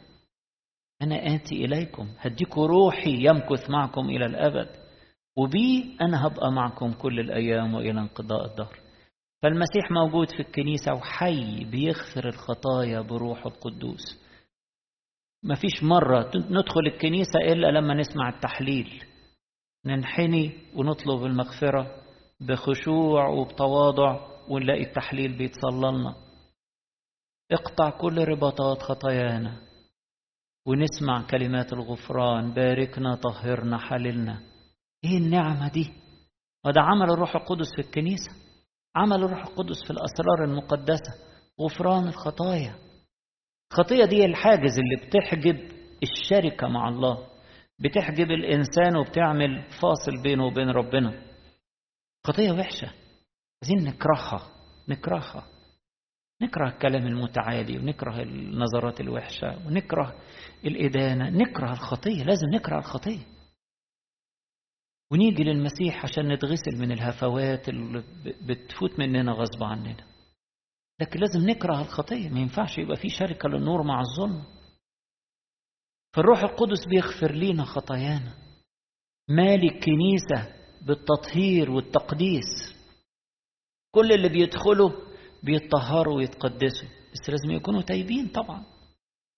أنا 1.01 1.35
آتي 1.35 1.65
إليكم. 1.65 2.07
هديكوا 2.19 2.67
روحي 2.67 3.25
يمكث 3.25 3.69
معكم 3.69 4.09
إلى 4.09 4.25
الأبد. 4.25 4.69
وبي 5.37 5.97
أنا 6.01 6.27
هبقى 6.27 6.51
معكم 6.51 6.91
كل 6.93 7.19
الأيام 7.19 7.73
وإلى 7.73 7.99
انقضاء 8.01 8.45
الدهر. 8.45 8.79
فالمسيح 9.43 9.91
موجود 9.91 10.29
في 10.31 10.39
الكنيسة 10.39 10.93
وحي 10.93 11.65
بيغفر 11.65 12.27
الخطايا 12.27 13.01
بروح 13.01 13.45
القدوس. 13.45 14.27
مفيش 15.43 15.83
مرة 15.83 16.31
ندخل 16.35 16.87
الكنيسة 16.87 17.39
إلا 17.39 17.71
لما 17.71 17.93
نسمع 17.93 18.29
التحليل. 18.29 19.03
ننحني 19.85 20.51
ونطلب 20.75 21.25
المغفرة 21.25 21.95
بخشوع 22.39 23.27
وبتواضع 23.27 24.27
ونلاقي 24.49 24.83
التحليل 24.83 25.37
بيتصلى 25.37 25.91
لنا 25.91 26.15
اقطع 27.51 27.89
كل 27.89 28.17
رباطات 28.17 28.81
خطايانا. 28.81 29.66
ونسمع 30.67 31.21
كلمات 31.21 31.73
الغفران 31.73 32.53
باركنا 32.53 33.15
طهرنا 33.15 33.77
حللنا. 33.77 34.39
إيه 35.05 35.17
النعمة 35.17 35.71
دي؟ 35.71 35.93
وده 36.65 36.81
عمل 36.81 37.11
الروح 37.11 37.35
القدس 37.35 37.67
في 37.75 37.81
الكنيسة 37.81 38.31
عمل 38.95 39.23
الروح 39.23 39.45
القدس 39.47 39.83
في 39.83 39.91
الأسرار 39.91 40.43
المقدسة. 40.43 41.13
غفران 41.61 42.07
الخطايا. 42.07 42.75
الخطية 43.71 44.05
دي 44.05 44.25
الحاجز 44.25 44.79
اللي 44.79 45.07
بتحجب 45.07 45.71
الشركة 46.03 46.67
مع 46.67 46.89
الله 46.89 47.27
بتحجب 47.79 48.31
الإنسان 48.31 48.97
وبتعمل 48.97 49.69
فاصل 49.81 50.23
بينه 50.23 50.45
وبين 50.45 50.69
ربنا. 50.69 51.23
خطية 52.27 52.51
وحشة. 52.51 52.91
عايزين 53.63 53.89
نكرهها 53.89 54.41
نكرهها. 54.89 55.45
نكره 56.41 56.69
الكلام 56.69 57.07
المتعالي 57.07 57.77
ونكره 57.77 58.21
النظرات 58.21 59.01
الوحشة 59.01 59.67
ونكره 59.67 60.21
الإدانة 60.65 61.29
نكره 61.29 61.71
الخطية 61.73 62.23
لازم 62.23 62.47
نكره 62.53 62.79
الخطية. 62.79 63.25
ونيجي 65.11 65.43
للمسيح 65.43 66.03
عشان 66.03 66.31
نتغسل 66.33 66.77
من 66.79 66.91
الهفوات 66.91 67.69
اللي 67.69 68.03
بتفوت 68.41 68.99
مننا 68.99 69.31
غصب 69.31 69.63
عننا. 69.63 70.07
لكن 71.01 71.19
لازم 71.19 71.49
نكره 71.49 71.81
الخطية 71.81 72.29
ما 72.29 72.39
ينفعش 72.39 72.77
يبقى 72.77 72.97
في 72.97 73.09
شركة 73.09 73.49
للنور 73.49 73.83
مع 73.83 74.01
الظلم. 74.01 74.43
فالروح 76.15 76.39
القدس 76.39 76.85
بيغفر 76.89 77.31
لينا 77.31 77.63
خطايانا. 77.65 78.33
مالي 79.29 79.67
الكنيسة 79.67 80.55
بالتطهير 80.81 81.71
والتقديس. 81.71 82.75
كل 83.91 84.11
اللي 84.11 84.29
بيدخلوا 84.29 85.06
بيتطهروا 85.43 86.15
ويتقدسوا. 86.15 86.87
بس 87.13 87.29
لازم 87.29 87.51
يكونوا 87.51 87.81
تايبين 87.81 88.27
طبعا. 88.27 88.65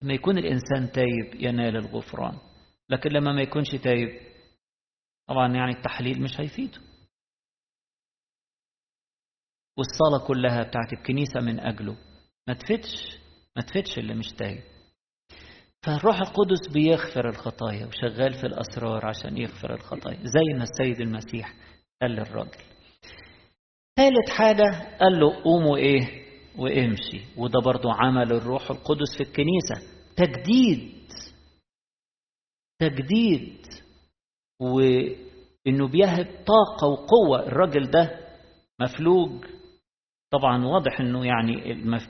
لما 0.03 0.13
يكون 0.13 0.37
الإنسان 0.37 0.91
تايب 0.91 1.35
ينال 1.35 1.75
الغفران. 1.77 2.37
لكن 2.89 3.09
لما 3.09 3.31
ما 3.31 3.41
يكونش 3.41 3.69
تايب 3.69 4.21
طبعا 5.27 5.53
يعني 5.53 5.71
التحليل 5.71 6.21
مش 6.21 6.39
هيفيده. 6.39 6.79
والصلاة 9.77 10.27
كلها 10.27 10.63
بتاعت 10.63 10.93
الكنيسة 10.93 11.39
من 11.39 11.59
أجله. 11.59 11.97
ما 12.47 12.53
تفتش 12.53 13.17
ما 13.55 13.61
تفتش 13.61 13.97
اللي 13.97 14.13
مش 14.15 14.27
تايب. 14.31 14.63
فالروح 15.83 16.15
القدس 16.15 16.73
بيغفر 16.73 17.29
الخطايا 17.29 17.85
وشغال 17.85 18.33
في 18.33 18.47
الأسرار 18.47 19.05
عشان 19.05 19.37
يغفر 19.37 19.73
الخطايا 19.73 20.19
زي 20.23 20.53
ما 20.57 20.63
السيد 20.63 21.01
المسيح 21.01 21.53
قال 22.01 22.11
للراجل. 22.11 22.63
ثالث 23.99 24.29
حاجة 24.29 24.97
قال 24.99 25.19
له 25.19 25.43
قوموا 25.43 25.77
إيه؟ 25.77 26.07
وامشي. 26.57 27.21
وده 27.37 27.59
برضو 27.65 27.89
عمل 27.89 28.31
الروح 28.31 28.71
القدس 28.71 29.17
في 29.17 29.23
الكنيسة. 29.23 29.75
تجديد 30.17 30.93
تجديد. 32.79 33.57
وإنه 34.61 35.87
بيهب 35.87 36.25
طاقة 36.25 36.87
وقوة. 36.87 37.47
الراجل 37.47 37.91
ده 37.91 38.19
مفلوج. 38.81 39.45
طبعا 40.31 40.65
واضح 40.65 40.99
إنه 40.99 41.25
يعني 41.25 41.71
المف... 41.71 42.07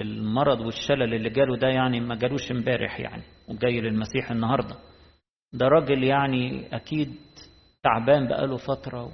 المرض 0.00 0.60
والشلل 0.60 1.14
اللي 1.14 1.30
جاله 1.30 1.56
ده 1.56 1.68
يعني 1.68 2.00
ما 2.00 2.14
جالوش 2.14 2.50
امبارح 2.50 3.00
يعني 3.00 3.22
وجاي 3.48 3.80
للمسيح 3.80 4.30
النهارده. 4.30 4.76
ده 5.52 5.66
راجل 5.68 6.04
يعني 6.04 6.76
أكيد 6.76 7.14
تعبان 7.82 8.28
بقاله 8.28 8.56
فترة 8.56 9.12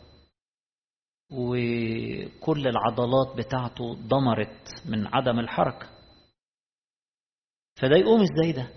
وكل 1.31 2.67
العضلات 2.69 3.37
بتاعته 3.37 3.95
ضمرت 3.95 4.69
من 4.87 5.07
عدم 5.07 5.39
الحركة. 5.39 5.89
فده 7.81 7.97
يقوم 7.97 8.21
إزاي 8.21 8.53
ده؟ 8.53 8.75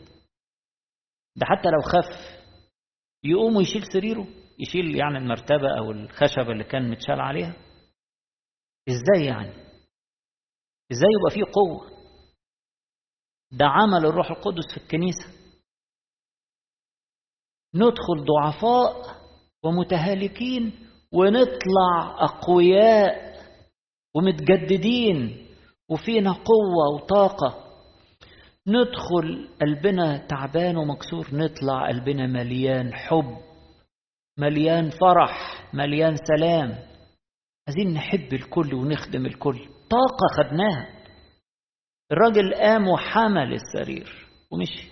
ده 1.35 1.45
حتى 1.45 1.69
لو 1.69 1.81
خف 1.81 2.41
يقوم 3.23 3.55
ويشيل 3.55 3.83
سريره 3.93 4.27
يشيل 4.59 4.95
يعني 4.95 5.17
المرتبة 5.17 5.77
أو 5.77 5.91
الخشبه 5.91 6.51
اللي 6.51 6.63
كان 6.63 6.89
متشال 6.91 7.19
عليها. 7.19 7.53
إزاي 8.89 9.25
يعني؟ 9.25 9.51
إزاي 10.91 11.09
يبقى 11.19 11.31
فيه 11.33 11.51
قوة؟ 11.53 11.91
ده 13.51 13.65
عمل 13.65 14.05
الروح 14.05 14.31
القدس 14.31 14.73
في 14.73 14.77
الكنيسة. 14.83 15.41
ندخل 17.75 18.25
ضعفاء 18.25 19.21
ومتهالكين 19.63 20.90
ونطلع 21.13 22.15
أقوياء 22.19 23.31
ومتجددين 24.15 25.47
وفينا 25.89 26.31
قوة 26.31 26.95
وطاقة. 26.95 27.71
ندخل 28.67 29.49
قلبنا 29.61 30.17
تعبان 30.27 30.77
ومكسور 30.77 31.27
نطلع 31.33 31.87
قلبنا 31.87 32.27
مليان 32.27 32.93
حب 32.93 33.37
مليان 34.37 34.89
فرح 34.89 35.63
مليان 35.73 36.15
سلام. 36.15 36.69
عايزين 37.67 37.93
نحب 37.93 38.33
الكل 38.33 38.73
ونخدم 38.73 39.25
الكل. 39.25 39.59
طاقة 39.89 40.27
خدناها. 40.37 41.01
الراجل 42.11 42.53
قام 42.53 42.87
وحمل 42.87 43.53
السرير 43.53 44.27
ومشي. 44.51 44.89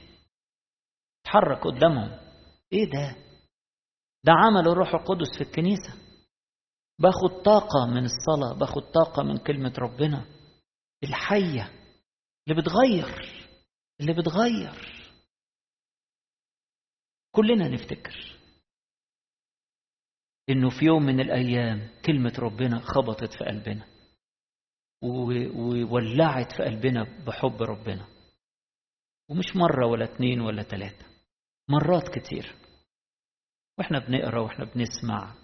اتحرك 1.25 1.63
قدامهم. 1.63 2.11
إيه 2.73 2.85
ده؟ 2.85 3.15
ده 4.23 4.33
عمل 4.33 4.67
الروح 4.67 4.93
القدس 4.93 5.37
في 5.37 5.41
الكنيسة. 5.43 6.08
باخد 6.99 7.43
طاقة 7.43 7.85
من 7.85 8.05
الصلاة 8.05 8.53
باخد 8.59 8.91
طاقة 8.91 9.23
من 9.23 9.37
كلمة 9.37 9.73
ربنا. 9.79 10.25
الحية 11.03 11.71
اللي 12.47 12.61
بتغير 12.61 13.29
اللي 14.01 14.13
بتغير. 14.13 14.89
كلنا 17.31 17.67
نفتكر 17.67 18.39
إنه 20.49 20.69
في 20.69 20.85
يوم 20.85 21.03
من 21.03 21.19
الأيام 21.19 22.01
كلمة 22.05 22.33
ربنا 22.39 22.79
خبطت 22.79 23.33
في 23.33 23.43
قلبنا 23.45 23.87
وولعت 25.01 26.51
في 26.51 26.63
قلبنا 26.63 27.03
بحب 27.25 27.61
ربنا. 27.61 28.07
ومش 29.29 29.55
مرة 29.55 29.87
ولا 29.87 30.05
اتنين 30.05 30.41
ولا 30.41 30.63
تلاتة 30.63 31.05
مرات 31.69 32.09
كتير. 32.19 32.55
وإحنا 33.77 33.99
بنقرأ 33.99 34.41
وإحنا 34.41 34.65
بنسمع 34.65 35.35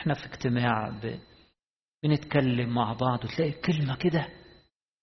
إحنا 0.00 0.14
في 0.14 0.24
اجتماع 0.26 0.88
ب... 0.88 1.20
بنتكلم 2.02 2.74
مع 2.74 2.92
بعض 2.92 3.24
وتلاقي 3.24 3.52
كلمة 3.52 3.96
كده 3.96 4.28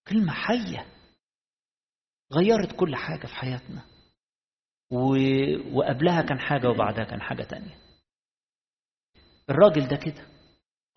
كلمة 0.07 0.33
حية 0.33 0.85
غيرت 2.33 2.75
كل 2.75 2.95
حاجة 2.95 3.27
في 3.27 3.33
حياتنا. 3.35 3.85
و... 4.91 5.15
وقبلها 5.77 6.21
كان 6.21 6.39
حاجة 6.39 6.69
وبعدها 6.69 7.03
كان 7.03 7.21
حاجة 7.21 7.43
تانية. 7.43 7.77
الراجل 9.49 9.87
ده 9.87 9.95
كده 9.95 10.27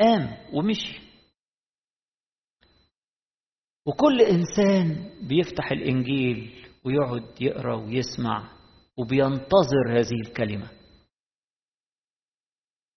قام 0.00 0.36
ومشي. 0.52 1.00
وكل 3.86 4.20
إنسان 4.20 5.10
بيفتح 5.28 5.72
الإنجيل 5.72 6.66
ويقعد 6.84 7.42
يقرأ 7.42 7.74
ويسمع 7.76 8.52
وبينتظر 8.96 9.98
هذه 10.00 10.20
الكلمة. 10.26 10.70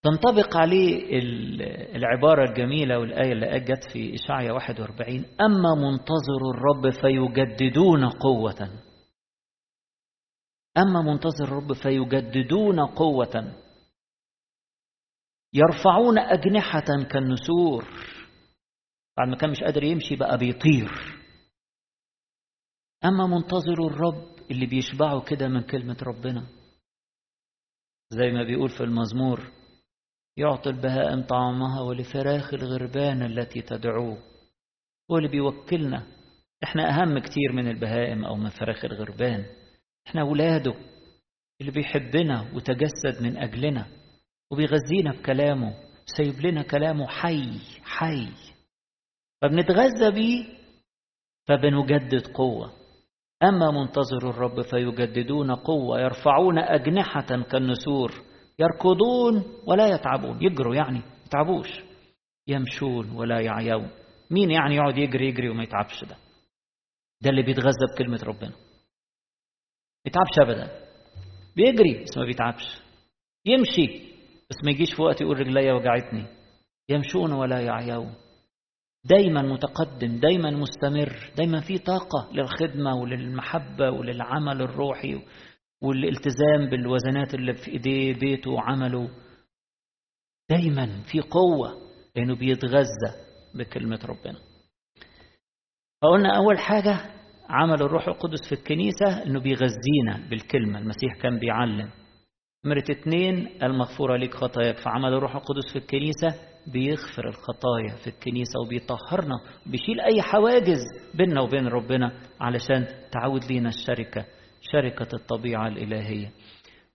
تنطبق 0.05 0.57
عليه 0.57 1.19
العبارة 1.95 2.49
الجميلة 2.49 2.99
والآية 2.99 3.31
اللي 3.31 3.59
جت 3.59 3.83
في 3.93 4.15
إشعيا 4.15 4.51
41 4.51 5.25
أما 5.41 5.75
منتظر 5.75 6.49
الرب 6.55 6.89
فيجددون 6.89 8.09
قوة. 8.09 8.81
أما 10.77 11.01
منتظر 11.01 11.43
الرب 11.43 11.73
فيجددون 11.73 12.79
قوة. 12.85 13.53
يرفعون 15.53 16.19
أجنحة 16.19 17.03
كالنسور. 17.11 17.85
بعد 19.17 19.27
ما 19.27 19.35
كان 19.35 19.49
مش 19.49 19.63
قادر 19.63 19.83
يمشي 19.83 20.15
بقى 20.15 20.37
بيطير. 20.37 20.91
أما 23.05 23.27
منتظر 23.27 23.87
الرب 23.87 24.35
اللي 24.51 24.65
بيشبعوا 24.65 25.21
كده 25.23 25.47
من 25.47 25.61
كلمة 25.61 25.97
ربنا. 26.01 26.47
زي 28.09 28.31
ما 28.31 28.43
بيقول 28.43 28.69
في 28.69 28.83
المزمور 28.83 29.51
يعطي 30.37 30.69
البهائم 30.69 31.23
طعامها 31.23 31.81
ولفراخ 31.81 32.53
الغربان 32.53 33.23
التي 33.23 33.61
تدعوه. 33.61 34.17
هو 35.11 35.17
اللي 35.17 35.29
بيوكلنا 35.29 36.03
إحنا 36.63 36.89
أهم 36.89 37.19
كتير 37.19 37.51
من 37.53 37.67
البهائم 37.67 38.25
أو 38.25 38.35
من 38.35 38.49
فراخ 38.49 38.85
الغربان. 38.85 39.45
إحنا 40.07 40.21
أولاده 40.21 40.73
اللي 41.61 41.71
بيحبنا 41.71 42.51
وتجسد 42.55 43.21
من 43.23 43.37
أجلنا 43.37 43.85
وبيغذينا 44.51 45.11
بكلامه 45.11 45.73
سايب 46.17 46.39
لنا 46.45 46.61
كلامه 46.61 47.07
حي 47.07 47.59
حي. 47.83 48.27
فبنتغذى 49.41 50.11
بيه 50.11 50.45
فبنجدد 51.47 52.27
قوة. 52.27 52.73
أما 53.43 53.71
منتظر 53.71 54.29
الرب 54.29 54.61
فيجددون 54.61 55.51
قوة 55.51 56.01
يرفعون 56.01 56.59
أجنحة 56.59 57.43
كالنسور. 57.51 58.11
يركضون 58.59 59.43
ولا 59.67 59.87
يتعبون. 59.87 60.37
يجروا 60.41 60.75
يعني 60.75 61.01
يتعبوش. 61.25 61.69
يمشون 62.47 63.11
ولا 63.11 63.39
يعيون. 63.39 63.89
مين 64.31 64.51
يعني 64.51 64.75
يقعد 64.75 64.97
يجري 64.97 65.27
يجري 65.27 65.49
وما 65.49 65.63
يتعبش 65.63 66.03
ده؟ 66.03 66.17
ده 67.21 67.29
اللي 67.29 67.43
بيتغذى 67.43 67.85
بكلمة 67.95 68.19
ربنا. 68.23 68.53
يتعبش 70.05 70.39
أبدا. 70.41 70.85
بيجري 71.55 72.03
بس 72.03 72.17
ما 72.17 72.25
بيتعبش. 72.25 72.81
يمشي 73.45 73.87
بس 74.49 74.55
ما 74.65 74.71
يجيش 74.71 74.93
في 74.95 75.01
وقت 75.01 75.21
يقول 75.21 75.39
رجليا 75.39 75.73
وجعتني. 75.73 76.25
يمشون 76.89 77.31
ولا 77.33 77.61
يعيون. 77.61 78.13
دايما 79.05 79.41
متقدم 79.41 80.19
دايما 80.19 80.51
مستمر 80.51 81.31
دايما 81.37 81.61
في 81.61 81.77
طاقة 81.77 82.29
للخدمة 82.33 82.95
وللمحبة 82.95 83.91
وللعمل 83.91 84.61
الروحي. 84.61 85.21
والالتزام 85.85 86.69
بالوزنات 86.69 87.33
اللي 87.33 87.53
في 87.53 87.71
ايديه 87.71 88.13
بيته 88.13 88.51
وعمله 88.51 89.09
دايما 90.49 91.03
في 91.11 91.21
قوة 91.21 91.81
لأنه 92.15 92.35
بيتغذى 92.35 93.11
بكلمة 93.55 93.99
ربنا. 94.05 94.39
فقلنا 96.01 96.37
أول 96.37 96.59
حاجة 96.59 96.97
عمل 97.49 97.81
الروح 97.81 98.07
القدس 98.07 98.49
في 98.49 98.55
الكنيسة 98.55 99.23
أنه 99.25 99.39
بيغذينا 99.39 100.29
بالكلمة. 100.29 100.79
المسيح 100.79 101.15
كان 101.21 101.39
بيعلم. 101.39 101.89
نمرة 102.65 102.83
اتنين 102.89 103.63
المغفورة 103.63 104.17
لك 104.17 104.33
خطاياك. 104.33 104.77
فعمل 104.77 105.13
الروح 105.13 105.35
القدس 105.35 105.73
في 105.73 105.79
الكنيسة 105.79 106.27
بيغفر 106.67 107.27
الخطايا 107.29 107.95
في 108.03 108.07
الكنيسة 108.07 108.59
وبيطهرنا 108.59 109.35
بيشيل 109.65 109.99
أي 110.01 110.21
حواجز 110.21 110.79
بيننا 111.13 111.41
وبين 111.41 111.67
ربنا 111.67 112.21
علشان 112.39 112.87
تعود 113.11 113.43
لينا 113.45 113.69
الشركة. 113.69 114.25
شركة 114.71 115.15
الطبيعة 115.15 115.67
الإلهية. 115.67 116.31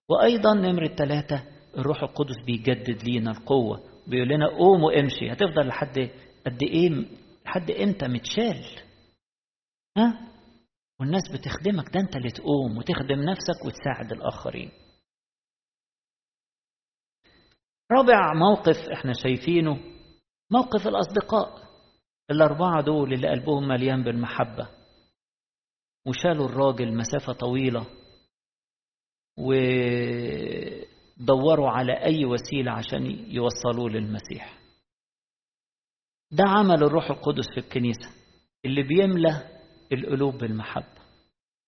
وأيضا 0.09 0.55
نمرة 0.55 0.87
ثلاثة 0.89 1.45
الروح 1.79 2.03
القدس 2.03 2.37
بيجدد 2.47 3.03
لينا 3.05 3.31
القوة 3.31 3.81
بيقول 4.07 4.29
لنا 4.29 4.47
قوم 4.49 4.83
وامشي 4.83 5.33
هتفضل 5.33 5.67
لحد 5.67 6.11
قد 6.47 6.63
إيه 6.63 6.89
لحد 7.47 7.71
إمتى 7.71 8.09
متشال؟ 8.09 8.65
ها؟ 9.97 10.29
والناس 11.01 11.23
بتخدمك 11.33 11.95
ده 11.95 12.01
أنت 12.01 12.17
اللي 12.17 12.31
تقوم 12.31 12.79
وتخدم 12.79 13.21
نفسك 13.23 13.65
وتساعد 13.67 14.13
الآخرين. 14.13 14.71
رابع 17.93 18.35
موقف 18.35 18.77
إحنا 18.93 19.13
شايفينه 19.23 19.79
موقف 20.51 20.87
الأصدقاء. 20.89 21.71
الأربعة 22.31 22.83
دول 22.83 23.13
اللي 23.13 23.29
قلبهم 23.29 23.69
مليان 23.69 24.03
بالمحبة. 24.05 24.69
وشالوا 26.07 26.47
الراجل 26.47 26.97
مسافة 26.97 27.33
طويلة 27.33 27.87
ودوروا 31.19 31.71
على 31.71 31.93
أي 31.93 32.25
وسيلة 32.25 32.73
عشان 32.73 33.07
يوصلوه 33.31 33.91
للمسيح. 33.91 34.59
ده 36.31 36.45
عمل 36.45 36.83
الروح 36.85 37.11
القدس 37.11 37.45
في 37.55 37.61
الكنيسة 37.61 38.09
اللي 38.65 38.83
بيملى 38.83 39.61
القلوب 39.93 40.35
بالمحبة 40.39 41.01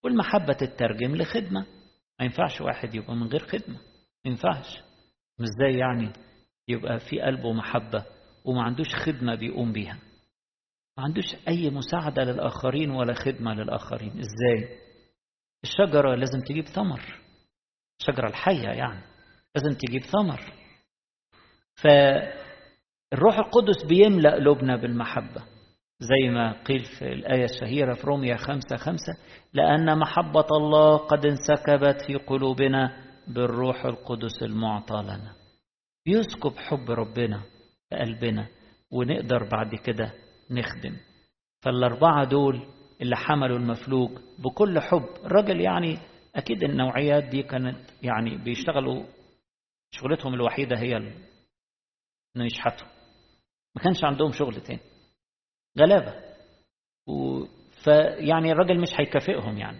والمحبة 0.04 0.52
تترجم 0.52 1.16
لخدمة. 1.16 1.66
ما 2.20 2.24
ينفعش 2.24 2.60
واحد 2.60 2.94
يبقى 2.94 3.14
من 3.16 3.26
غير 3.26 3.40
خدمة 3.46 3.76
ما 4.24 4.30
ينفعش. 4.30 4.78
مش 5.38 5.46
زي 5.62 5.78
يعني 5.78 6.12
يبقى 6.68 6.98
في 6.98 7.20
قلبه 7.20 7.52
محبة 7.52 8.04
وما 8.44 8.62
عندوش 8.62 8.94
خدمة 8.94 9.34
بيقوم 9.34 9.72
بيها. 9.72 9.98
ما 10.98 11.04
عندوش 11.04 11.36
أي 11.48 11.70
مساعدة 11.70 12.24
للآخرين 12.24 12.90
ولا 12.90 13.14
خدمة 13.14 13.54
للآخرين. 13.54 14.10
إزاي؟ 14.10 14.78
الشجرة 15.64 16.14
لازم 16.14 16.40
تجيب 16.40 16.64
ثمر. 16.64 17.20
الشجرة 18.00 18.28
الحية 18.28 18.68
يعني. 18.68 19.02
لازم 19.56 19.78
تجيب 19.78 20.02
ثمر. 20.02 20.40
فالروح 21.74 23.38
القدس 23.38 23.84
بيملأ 23.88 24.34
قلوبنا 24.34 24.76
بالمحبة. 24.76 25.42
زي 26.00 26.30
ما 26.30 26.62
قيل 26.62 26.84
في 26.98 27.12
الآية 27.12 27.44
الشهيرة 27.44 27.94
في 27.94 28.06
روميا 28.06 28.36
خمسة 28.36 28.76
خمسة 28.76 29.12
لأن 29.52 29.98
محبة 29.98 30.46
الله 30.56 30.96
قد 30.96 31.26
انسكبت 31.26 32.06
في 32.06 32.14
قلوبنا 32.16 33.04
بالروح 33.28 33.84
القدس 33.84 34.42
المعطى 34.42 35.02
لنا. 35.02 35.34
بيسكب 36.06 36.56
حب 36.56 36.90
ربنا 36.90 37.42
في 37.88 37.96
قلبنا 37.96 38.48
ونقدر 38.92 39.48
بعد 39.48 39.74
كده 39.74 40.12
نخدم. 40.52 40.96
فالأربعة 41.62 42.24
دول 42.24 42.66
اللي 43.00 43.16
حملوا 43.16 43.58
المفلوج 43.58 44.10
بكل 44.38 44.80
حب 44.80 45.08
الراجل 45.24 45.60
يعني 45.60 45.98
أكيد 46.36 46.62
النوعيات 46.62 47.24
دي 47.24 47.42
كانت 47.42 47.90
يعني 48.02 48.36
بيشتغلوا 48.36 49.04
شغلتهم 49.90 50.34
الوحيدة 50.34 50.78
هي 50.78 50.96
إنه 52.36 52.44
يشحتوا 52.44 52.86
ما 53.76 53.82
كانش 53.82 54.04
عندهم 54.04 54.32
شغل 54.32 54.60
تاني. 54.60 54.80
غلابة. 55.78 56.14
و... 57.06 57.44
فيعني 57.84 58.52
الراجل 58.52 58.80
مش 58.80 58.88
هيكافئهم 59.00 59.58
يعني. 59.58 59.78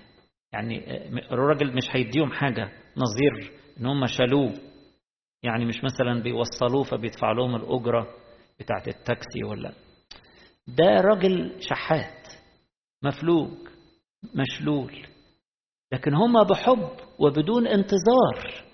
يعني 0.53 1.07
الراجل 1.33 1.77
مش 1.77 1.85
هيديهم 1.91 2.33
حاجة 2.33 2.73
نظير 2.97 3.53
إن 3.81 3.87
هم 3.87 4.07
شالوه. 4.07 4.53
يعني 5.43 5.65
مش 5.65 5.85
مثلا 5.85 6.23
بيوصلوه 6.23 6.83
فبيدفع 6.83 7.33
لهم 7.33 7.57
الأجرة 7.57 8.15
بتاعت 8.61 8.89
التاكسي 8.89 9.45
ولا 9.45 9.73
ده 10.66 10.85
راجل 11.01 11.57
شحات 11.61 12.29
مفلوج 13.05 13.51
مشلول 14.35 15.07
لكن 15.92 16.14
هم 16.14 16.44
بحب 16.44 16.90
وبدون 17.18 17.66
انتظار 17.66 18.64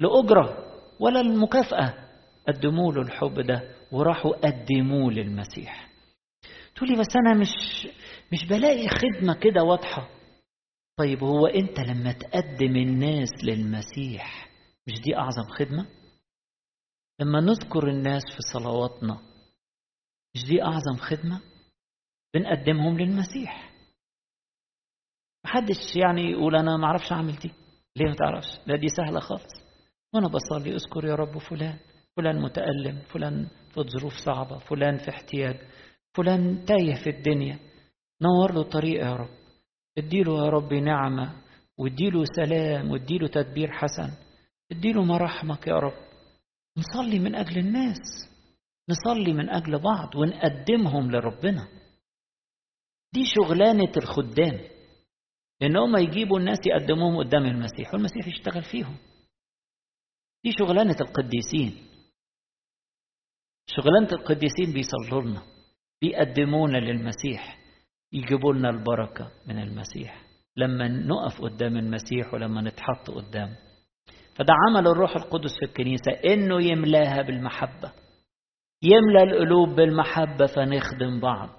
لأجرة 0.00 0.74
ولا 1.00 1.20
المكافأة 1.20 1.94
قدموا 2.48 2.92
له 2.92 3.02
الحب 3.02 3.40
ده 3.40 3.74
وراحوا 3.92 4.36
قدموه 4.36 5.12
للمسيح. 5.12 5.88
تقولي 6.76 6.96
بس 7.00 7.16
أنا 7.16 7.34
مش 7.40 7.86
مش 8.32 8.44
بلاقي 8.48 8.88
خدمة 8.88 9.34
كده 9.34 9.62
واضحة. 9.62 10.08
طيب 10.98 11.24
هو 11.24 11.46
أنت 11.46 11.80
لما 11.80 12.12
تقدم 12.12 12.76
الناس 12.76 13.28
للمسيح 13.44 14.48
مش 14.88 15.00
دي 15.00 15.16
أعظم 15.16 15.48
خدمة؟ 15.58 15.86
لما 17.20 17.40
نذكر 17.40 17.88
الناس 17.88 18.22
في 18.22 18.38
صلواتنا 18.52 19.27
مش 20.38 20.44
دي 20.44 20.62
أعظم 20.62 20.96
خدمة؟ 20.96 21.40
بنقدمهم 22.34 22.98
للمسيح. 22.98 23.72
محدش 25.44 25.96
يعني 25.96 26.30
يقول 26.30 26.56
أنا 26.56 26.76
ما 26.76 26.86
أعرفش 26.86 27.12
أعمل 27.12 27.36
دي. 27.36 27.50
ليه 27.96 28.06
ما 28.06 28.14
تعرفش؟ 28.14 28.60
لا 28.66 28.76
دي 28.76 28.88
سهلة 28.88 29.20
خالص. 29.20 29.62
وأنا 30.14 30.28
بصلي 30.28 30.74
أذكر 30.74 31.04
يا 31.04 31.14
رب 31.14 31.38
فلان. 31.38 31.78
فلان 32.16 32.42
متألم 32.42 33.02
فلان 33.12 33.48
في 33.74 33.80
ظروف 33.80 34.12
صعبة 34.24 34.58
فلان 34.58 34.98
في 34.98 35.08
احتياج 35.10 35.56
فلان 36.16 36.64
تايه 36.64 36.94
في 37.04 37.10
الدنيا. 37.10 37.58
نور 38.22 38.52
له 38.52 38.62
طريق 38.62 39.04
يا 39.04 39.12
رب. 39.16 39.38
اديله 39.98 40.44
يا 40.44 40.48
رب 40.50 40.74
نعمة 40.74 41.42
واديله 41.78 42.24
سلام 42.24 42.90
واديله 42.90 43.28
تدبير 43.28 43.70
حسن. 43.72 44.10
اديله 44.72 45.04
مراحمك 45.04 45.66
يا 45.66 45.74
رب. 45.74 46.08
نصلي 46.78 47.18
من 47.18 47.34
أجل 47.34 47.58
الناس. 47.58 48.28
نصلي 48.88 49.32
من 49.32 49.50
أجل 49.50 49.78
بعض 49.78 50.14
ونقدمهم 50.14 51.10
لربنا. 51.10 51.68
دي 53.12 53.24
شغلانة 53.26 53.92
الخدام. 53.96 54.60
إن 55.62 55.76
هم 55.76 55.96
يجيبوا 55.96 56.38
الناس 56.38 56.58
يقدموهم 56.66 57.16
قدام 57.18 57.44
المسيح 57.46 57.94
والمسيح 57.94 58.28
يشتغل 58.28 58.62
فيهم. 58.62 58.96
دي 60.44 60.52
شغلانة 60.58 60.96
القديسين. 61.00 61.86
شغلانة 63.66 64.12
القديسين 64.12 64.72
بيصلوا 64.72 65.22
لنا 65.22 65.42
بيقدمونا 66.00 66.78
للمسيح 66.78 67.58
يجيبوا 68.12 68.54
لنا 68.54 68.70
البركة 68.70 69.30
من 69.46 69.58
المسيح. 69.58 70.24
لما 70.56 70.88
نقف 70.88 71.40
قدام 71.40 71.76
المسيح 71.76 72.34
ولما 72.34 72.62
نتحط 72.62 73.10
قدامه 73.10 73.56
فده 74.34 74.54
عمل 74.68 74.86
الروح 74.86 75.16
القدس 75.16 75.50
في 75.58 75.64
الكنيسة 75.64 76.12
إنه 76.24 76.62
يملاها 76.62 77.22
بالمحبة. 77.22 77.92
يملى 78.82 79.22
القلوب 79.22 79.68
بالمحبة 79.68 80.46
فنخدم 80.46 81.20
بعض 81.20 81.58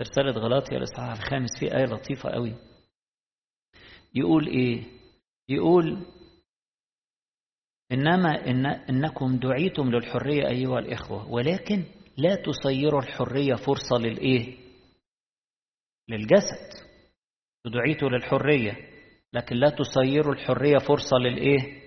رسالة 0.00 0.30
غلاطيا 0.32 0.76
الإصحاح 0.76 1.12
الخامس 1.12 1.50
في 1.60 1.76
آية 1.76 1.84
لطيفة 1.84 2.30
قوي 2.30 2.54
يقول 4.14 4.46
إيه؟ 4.46 4.84
يقول 5.48 6.06
إنما 7.92 8.46
إن 8.46 8.66
إنكم 8.66 9.36
دعيتم 9.38 9.90
للحرية 9.90 10.48
أيها 10.48 10.78
الإخوة 10.78 11.30
ولكن 11.30 11.84
لا 12.16 12.34
تصيروا 12.34 13.02
الحرية 13.02 13.54
فرصة 13.54 13.96
للإيه؟ 13.98 14.56
للجسد 16.08 16.82
دعيتوا 17.66 18.08
للحرية 18.08 18.72
لكن 19.32 19.56
لا 19.56 19.70
تصيروا 19.70 20.34
الحرية 20.34 20.78
فرصة 20.78 21.16
للإيه؟ 21.16 21.81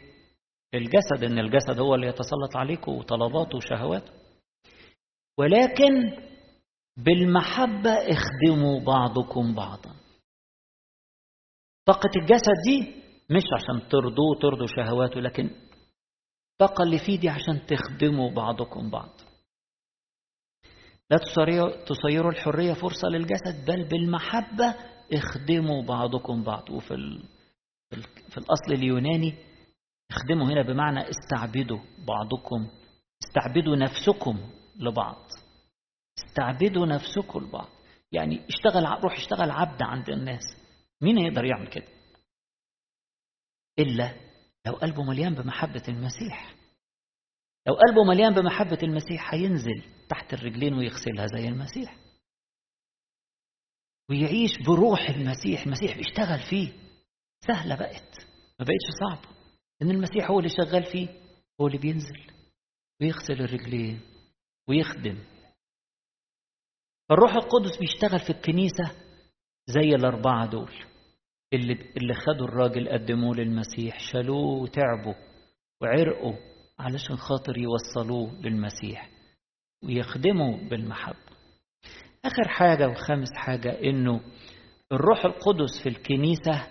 للجسد 0.75 1.23
إن 1.23 1.39
الجسد 1.39 1.79
هو 1.79 1.95
اللي 1.95 2.07
يتسلط 2.07 2.55
عليكم 2.55 2.91
وطلباته 2.91 3.57
وشهواته. 3.57 4.11
ولكن 5.39 6.17
بالمحبة 6.97 7.89
اخدموا 7.91 8.79
بعضكم 8.79 9.55
بعضا. 9.55 9.95
طاقة 11.85 12.09
الجسد 12.21 12.53
دي 12.67 12.93
مش 13.29 13.43
عشان 13.55 13.87
ترضوه 13.89 14.35
ترضوا 14.41 14.67
شهواته 14.67 15.19
لكن 15.19 15.49
الطاقة 16.51 16.83
اللي 16.83 16.99
فيه 16.99 17.19
دي 17.19 17.29
عشان 17.29 17.65
تخدموا 17.65 18.31
بعضكم 18.31 18.89
بعض 18.89 19.09
لا 21.11 21.17
تصيروا 21.87 22.31
الحرية 22.31 22.73
فرصة 22.73 23.07
للجسد 23.07 23.65
بل 23.67 23.83
بالمحبة 23.87 24.75
اخدموا 25.13 25.83
بعضكم 25.83 26.43
بعض. 26.43 26.69
وفي. 26.69 26.95
في 28.29 28.37
الأصل 28.37 28.71
اليوناني 28.73 29.35
اخدموا 30.11 30.47
هنا 30.47 30.61
بمعنى 30.61 30.99
استعبدوا 31.09 31.79
بعضكم 32.07 32.69
استعبدوا 33.23 33.75
نفسكم 33.75 34.51
لبعض. 34.75 35.27
استعبدوا 36.17 36.85
نفسكم 36.85 37.39
لبعض. 37.39 37.69
يعني 38.11 38.47
اشتغل 38.47 39.03
روح 39.03 39.13
اشتغل 39.13 39.51
عبد 39.51 39.83
عند 39.83 40.09
الناس. 40.09 40.43
مين 41.01 41.17
يقدر 41.17 41.45
يعمل 41.45 41.67
كده؟ 41.67 41.87
إلا 43.79 44.15
لو 44.67 44.73
قلبه 44.73 45.03
مليان 45.03 45.35
بمحبة 45.35 45.83
المسيح. 45.87 46.55
لو 47.67 47.73
قلبه 47.73 48.03
مليان 48.03 48.33
بمحبة 48.33 48.79
المسيح 48.83 49.33
هينزل 49.33 49.83
تحت 50.09 50.33
الرجلين 50.33 50.73
ويغسلها 50.73 51.25
زي 51.27 51.47
المسيح. 51.47 51.97
ويعيش 54.09 54.57
بروح 54.67 55.09
المسيح. 55.09 55.61
المسيح 55.63 55.97
بيشتغل 55.97 56.39
فيه. 56.49 56.73
سهلة 57.47 57.75
بقت. 57.75 58.25
ما 58.59 58.65
بقتش 58.65 58.87
صعبة. 58.99 59.34
إن 59.81 59.91
المسيح 59.91 60.31
هو 60.31 60.39
اللي 60.39 60.49
شغال 60.49 60.83
فيه 60.91 61.07
هو 61.61 61.67
اللي 61.67 61.77
بينزل 61.77 62.19
ويغسل 63.01 63.33
الرجلين 63.41 63.99
ويخدم. 64.69 65.17
الروح 67.11 67.31
القدس 67.35 67.77
بيشتغل 67.79 68.19
في 68.19 68.29
الكنيسة 68.29 68.91
زي 69.67 69.95
الأربعة 69.95 70.45
دول. 70.49 70.71
اللي 71.53 71.73
اللي 71.73 72.13
خدوا 72.13 72.47
الراجل 72.47 72.89
قدموه 72.89 73.35
للمسيح 73.35 73.99
شالوه 73.99 74.61
وتعبوا 74.61 75.13
وعرقوا 75.81 76.35
علشان 76.79 77.15
خاطر 77.17 77.57
يوصلوه 77.57 78.41
للمسيح 78.41 79.09
ويخدموا 79.83 80.57
بالمحبة. 80.57 81.35
آخر 82.25 82.47
حاجة 82.47 82.87
وخامس 82.89 83.29
حاجة 83.35 83.79
إنه 83.83 84.21
الروح 84.91 85.25
القدس 85.25 85.83
في 85.83 85.89
الكنيسة 85.89 86.67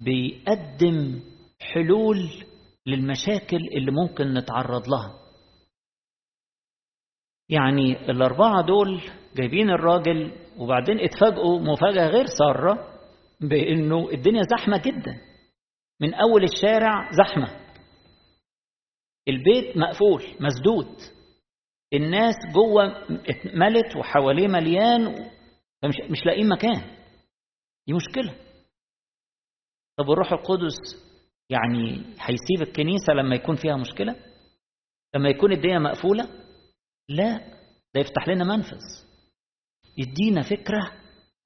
بيقدم 0.00 1.20
حلول 1.60 2.44
للمشاكل 2.86 3.56
اللي 3.76 3.90
ممكن 3.90 4.34
نتعرض 4.34 4.88
لها. 4.88 5.18
يعني 7.48 8.10
الأربعة 8.10 8.62
دول 8.66 9.02
جايبين 9.36 9.70
الراجل 9.70 10.32
وبعدين 10.58 11.00
اتفاجئوا 11.00 11.58
مفاجأة 11.60 12.08
غير 12.08 12.26
سارة 12.38 12.98
بأنه 13.40 14.10
الدنيا 14.10 14.42
زحمة 14.42 14.82
جدا. 14.84 15.20
من 16.00 16.14
أول 16.14 16.44
الشارع 16.44 17.10
زحمة. 17.12 17.60
البيت 19.28 19.76
مقفول 19.76 20.22
مسدود. 20.40 20.96
الناس 21.92 22.34
جوه 22.54 22.84
اتملت 23.10 23.96
وحواليه 23.96 24.48
مليان 24.48 25.14
فمش 25.82 25.94
مش 26.10 26.26
لاقيين 26.26 26.48
مكان. 26.48 26.96
دي 27.86 27.92
مشكلة. 27.92 28.34
طب 29.98 30.10
الروح 30.10 30.32
القدس 30.32 31.07
يعني 31.50 32.14
هيسيب 32.20 32.62
الكنيسة 32.68 33.12
لما 33.12 33.34
يكون 33.34 33.56
فيها 33.56 33.76
مشكلة؟ 33.76 34.16
لما 35.14 35.28
يكون 35.28 35.52
الدنيا 35.52 35.78
مقفولة؟ 35.78 36.28
لا 37.08 37.38
ده 37.94 38.00
يفتح 38.00 38.28
لنا 38.28 38.44
منفذ. 38.44 38.80
يدينا 39.98 40.42
فكرة 40.42 40.92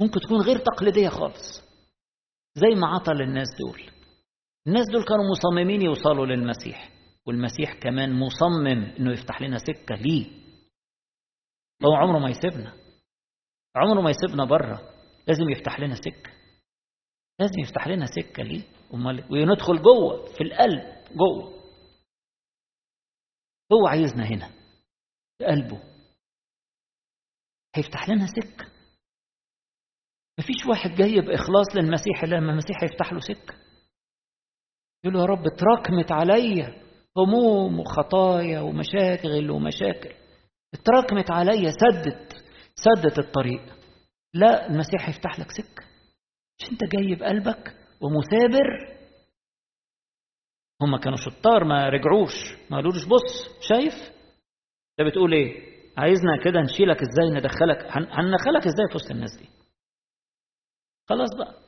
ممكن 0.00 0.20
تكون 0.20 0.40
غير 0.40 0.58
تقليدية 0.58 1.08
خالص. 1.08 1.62
زي 2.54 2.80
ما 2.80 2.86
عطى 2.86 3.12
للناس 3.12 3.48
دول. 3.60 3.90
الناس 4.66 4.86
دول 4.92 5.04
كانوا 5.04 5.24
مصممين 5.30 5.82
يوصلوا 5.82 6.26
للمسيح 6.26 6.90
والمسيح 7.26 7.72
كمان 7.74 8.12
مصمم 8.12 8.66
إنه 8.98 9.12
يفتح 9.12 9.42
لنا 9.42 9.58
سكة 9.58 9.94
ليه. 9.94 10.26
هو 11.84 11.94
عمره 11.94 12.18
ما 12.18 12.30
يسيبنا. 12.30 12.72
عمره 13.76 14.00
ما 14.00 14.10
يسيبنا 14.10 14.44
بره. 14.44 14.92
لازم 15.28 15.50
يفتح 15.50 15.80
لنا 15.80 15.94
سكة. 15.94 16.30
لازم 17.40 17.60
يفتح 17.60 17.88
لنا 17.88 18.06
سكة 18.06 18.42
ليه؟ 18.42 18.62
امال 18.94 19.32
وندخل 19.32 19.82
جوه 19.82 20.24
في 20.34 20.42
القلب 20.44 21.04
جوه. 21.16 21.62
هو 23.72 23.86
عايزنا 23.86 24.24
هنا 24.24 24.48
في 25.38 25.44
قلبه. 25.44 25.82
هيفتح 27.76 28.08
لنا 28.08 28.26
سكة. 28.26 28.72
مفيش 30.38 30.66
واحد 30.68 30.90
جاي 30.90 31.20
بإخلاص 31.20 31.66
للمسيح 31.76 32.22
إلا 32.22 32.36
لما 32.36 32.52
المسيح 32.52 32.82
يفتح 32.82 33.12
له 33.12 33.20
سكة. 33.20 33.54
يقول 35.04 35.14
له 35.14 35.20
يا 35.20 35.26
رب 35.26 35.46
اتراكمت 35.46 36.12
عليا 36.12 36.82
هموم 37.16 37.80
وخطايا 37.80 38.60
ومشاكل 38.60 39.50
ومشاكل. 39.50 40.14
اتراكمت 40.74 41.30
عليا 41.30 41.70
سدت 41.70 42.32
سدت 42.74 43.18
الطريق. 43.18 43.62
لا 44.34 44.66
المسيح 44.66 45.08
هيفتح 45.08 45.40
لك 45.40 45.50
سكة. 45.50 45.84
مش 46.60 46.70
أنت 46.72 46.80
جاي 46.84 47.14
بقلبك؟ 47.14 47.81
ومثابر. 48.02 48.92
هما 50.82 50.98
كانوا 50.98 51.18
شطار 51.18 51.64
ما 51.64 51.88
رجعوش 51.88 52.32
ما 52.70 52.76
قالولوش 52.76 53.04
بص 53.04 53.58
شايف؟ 53.68 53.92
انت 55.00 55.08
بتقول 55.08 55.32
إيه؟ 55.34 55.72
عايزنا 55.96 56.42
كده 56.44 56.60
نشيلك 56.60 56.96
إزاي 56.96 57.30
ندخلك 57.30 57.78
هندخلك 57.96 58.66
إزاي 58.66 58.88
في 58.90 58.94
وسط 58.94 59.10
الناس 59.10 59.30
دي؟ 59.38 59.48
خلاص 61.08 61.28
بقى. 61.38 61.62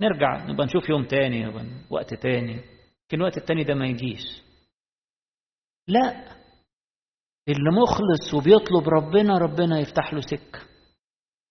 نرجع 0.00 0.44
نبقى 0.46 0.66
نشوف 0.66 0.88
يوم 0.88 1.06
تاني 1.06 1.46
وقت 1.90 2.14
تاني. 2.14 2.52
يمكن 2.52 3.14
الوقت 3.16 3.36
التاني 3.36 3.64
ده 3.64 3.74
ما 3.74 3.86
يجيش. 3.86 4.42
لا. 5.88 6.36
اللي 7.48 7.70
مخلص 7.82 8.34
وبيطلب 8.34 8.88
ربنا 8.88 9.38
ربنا 9.38 9.78
يفتح 9.80 10.12
له 10.14 10.20
سكة. 10.20 10.60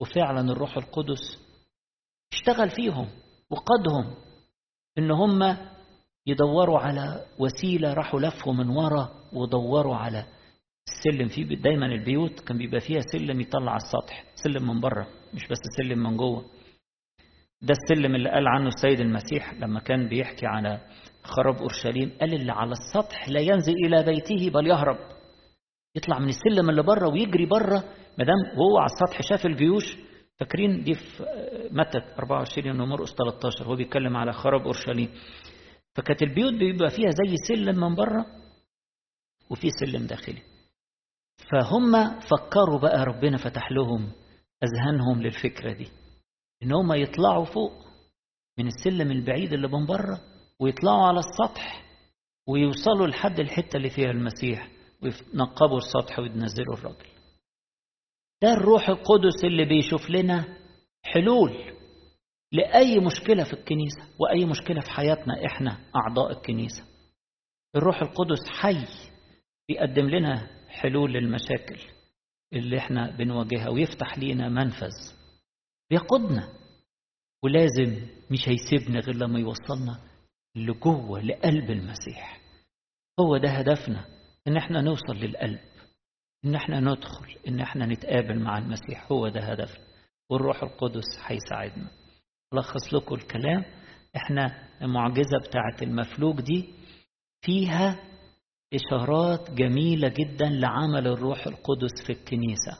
وفعلا 0.01 0.51
الروح 0.51 0.77
القدس 0.77 1.39
اشتغل 2.33 2.69
فيهم. 2.69 3.09
وقادهم 3.51 4.13
إن 4.97 5.11
هم 5.11 5.57
يدوروا 6.27 6.79
على 6.79 7.25
وسيلة 7.39 7.93
راحوا 7.93 8.19
لفوا 8.19 8.53
من 8.53 8.69
ورا 8.69 9.09
ودوروا 9.33 9.95
على 9.95 10.25
السلم 10.87 11.27
في 11.27 11.55
دايما 11.55 11.85
البيوت 11.85 12.39
كان 12.39 12.57
بيبقى 12.57 12.79
فيها 12.79 13.01
سلم 13.11 13.41
يطلع 13.41 13.71
على 13.71 13.81
السطح 13.83 14.23
سلم 14.35 14.67
من 14.67 14.79
بره 14.81 15.07
مش 15.33 15.47
بس 15.47 15.57
سلم 15.77 16.03
من 16.03 16.17
جوه. 16.17 16.45
ده 17.61 17.73
السلم 17.73 18.15
اللي 18.15 18.29
قال 18.29 18.47
عنه 18.47 18.67
السيد 18.67 18.99
المسيح 18.99 19.53
لما 19.53 19.79
كان 19.79 20.09
بيحكي 20.09 20.45
على 20.45 20.81
خراب 21.23 21.55
أورشليم. 21.57 22.11
قال 22.21 22.33
اللي 22.33 22.51
على 22.51 22.71
السطح 22.71 23.29
لا 23.29 23.39
ينزل 23.39 23.73
إلى 23.85 24.03
بيته 24.03 24.49
بل 24.49 24.67
يهرب. 24.67 24.97
يطلع 25.95 26.19
من 26.19 26.29
السلم 26.29 26.69
اللي 26.69 26.83
بره 26.83 27.07
ويجري 27.09 27.45
بره 27.45 27.83
ما 28.17 28.25
دام 28.25 28.57
وهو 28.59 28.77
على 28.77 28.85
السطح 28.93 29.21
شاف 29.29 29.45
الجيوش 29.45 29.97
فاكرين 30.39 30.83
دي 30.83 30.93
في 30.93 31.23
متى 31.71 31.97
24 32.19 32.81
ومرقس 32.81 33.13
13 33.15 33.65
هو 33.65 33.75
بيتكلم 33.75 34.17
على 34.17 34.33
خراب 34.33 34.61
أورشليم. 34.61 35.09
فكانت 35.95 36.21
البيوت 36.23 36.53
بيبقى 36.53 36.89
فيها 36.89 37.09
زي 37.09 37.35
سلم 37.47 37.79
من 37.79 37.95
بره 37.95 38.25
وفي 39.49 39.69
سلم 39.69 40.05
داخلي. 40.07 40.41
فهم 41.51 42.19
فكروا 42.19 42.79
بقى 42.79 43.03
ربنا 43.05 43.37
فتح 43.37 43.71
لهم 43.71 44.11
أذهانهم 44.63 45.21
للفكرة 45.21 45.73
دي 45.73 45.87
إن 46.63 46.71
هم 46.71 46.93
يطلعوا 46.93 47.45
فوق 47.45 47.71
من 48.59 48.67
السلم 48.67 49.11
البعيد 49.11 49.53
اللي 49.53 49.67
من 49.67 49.85
بره 49.85 50.21
ويطلعوا 50.59 51.05
على 51.07 51.19
السطح 51.19 51.83
ويوصلوا 52.47 53.07
لحد 53.07 53.39
الحتة 53.39 53.77
اللي 53.77 53.89
فيها 53.89 54.11
المسيح 54.11 54.69
وينقبوا 55.03 55.77
السطح 55.77 56.19
وينزلوا 56.19 56.73
الراجل 56.73 57.05
ده 58.41 58.53
الروح 58.53 58.89
القدس 58.89 59.43
اللي 59.43 59.65
بيشوف 59.65 60.09
لنا 60.09 60.57
حلول 61.03 61.73
لأي 62.51 62.99
مشكلة 62.99 63.43
في 63.43 63.53
الكنيسة 63.53 64.01
وأي 64.19 64.45
مشكلة 64.45 64.81
في 64.81 64.89
حياتنا 64.89 65.45
إحنا 65.45 65.77
أعضاء 65.95 66.31
الكنيسة. 66.31 66.83
الروح 67.75 68.01
القدس 68.01 68.49
حي 68.49 68.85
بيقدم 69.69 70.09
لنا 70.09 70.47
حلول 70.69 71.13
للمشاكل 71.13 71.79
اللي 72.53 72.77
إحنا 72.77 73.17
بنواجهها 73.17 73.69
ويفتح 73.69 74.17
لينا 74.17 74.49
منفذ 74.49 74.93
بيقودنا 75.89 76.53
ولازم 77.43 78.07
مش 78.31 78.49
هيسيبنا 78.49 78.99
غير 78.99 79.15
لما 79.15 79.39
يوصلنا 79.39 79.99
لجوة 80.55 81.21
لقلب 81.21 81.71
المسيح. 81.71 82.41
هو 83.19 83.37
ده 83.37 83.49
هدفنا 83.49 84.05
إن 84.47 84.57
إحنا 84.57 84.81
نوصل 84.81 85.13
للقلب. 85.15 85.59
إن 86.45 86.55
إحنا 86.55 86.79
ندخل 86.79 87.35
إن 87.47 87.59
إحنا 87.59 87.85
نتقابل 87.85 88.39
مع 88.39 88.57
المسيح 88.57 89.11
هو 89.11 89.27
ده 89.29 89.41
هدفنا 89.41 89.83
والروح 90.29 90.63
القدس 90.63 91.19
هيساعدنا. 91.25 91.87
ألخص 92.53 92.93
لكم 92.93 93.15
الكلام 93.15 93.63
إحنا 94.15 94.67
المعجزة 94.81 95.37
بتاعت 95.47 95.83
المفلوج 95.83 96.41
دي 96.41 96.69
فيها 97.41 97.99
إشارات 98.73 99.51
جميلة 99.51 100.07
جدا 100.07 100.45
لعمل 100.49 101.07
الروح 101.07 101.47
القدس 101.47 102.05
في 102.05 102.13
الكنيسة. 102.13 102.77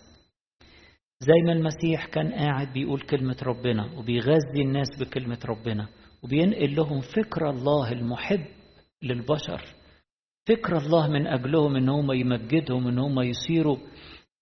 زي 1.20 1.42
ما 1.46 1.52
المسيح 1.54 2.06
كان 2.06 2.32
قاعد 2.34 2.74
بيقول 2.74 3.02
كلمة 3.02 3.38
ربنا 3.44 3.94
وبيغذي 3.98 4.62
الناس 4.62 4.88
بكلمة 5.00 5.40
ربنا 5.46 5.88
وبينقل 6.24 6.76
لهم 6.76 7.02
فكر 7.02 7.50
الله 7.50 7.92
المحب 7.92 8.46
للبشر. 9.04 9.62
فكر 10.48 10.78
الله 10.78 11.08
من 11.08 11.28
أجلهم 11.28 11.76
إن 11.76 11.90
هم 11.90 12.12
يمجدهم 12.12 12.88
إن 12.88 13.00
هم 13.00 13.20
يصيروا 13.20 13.78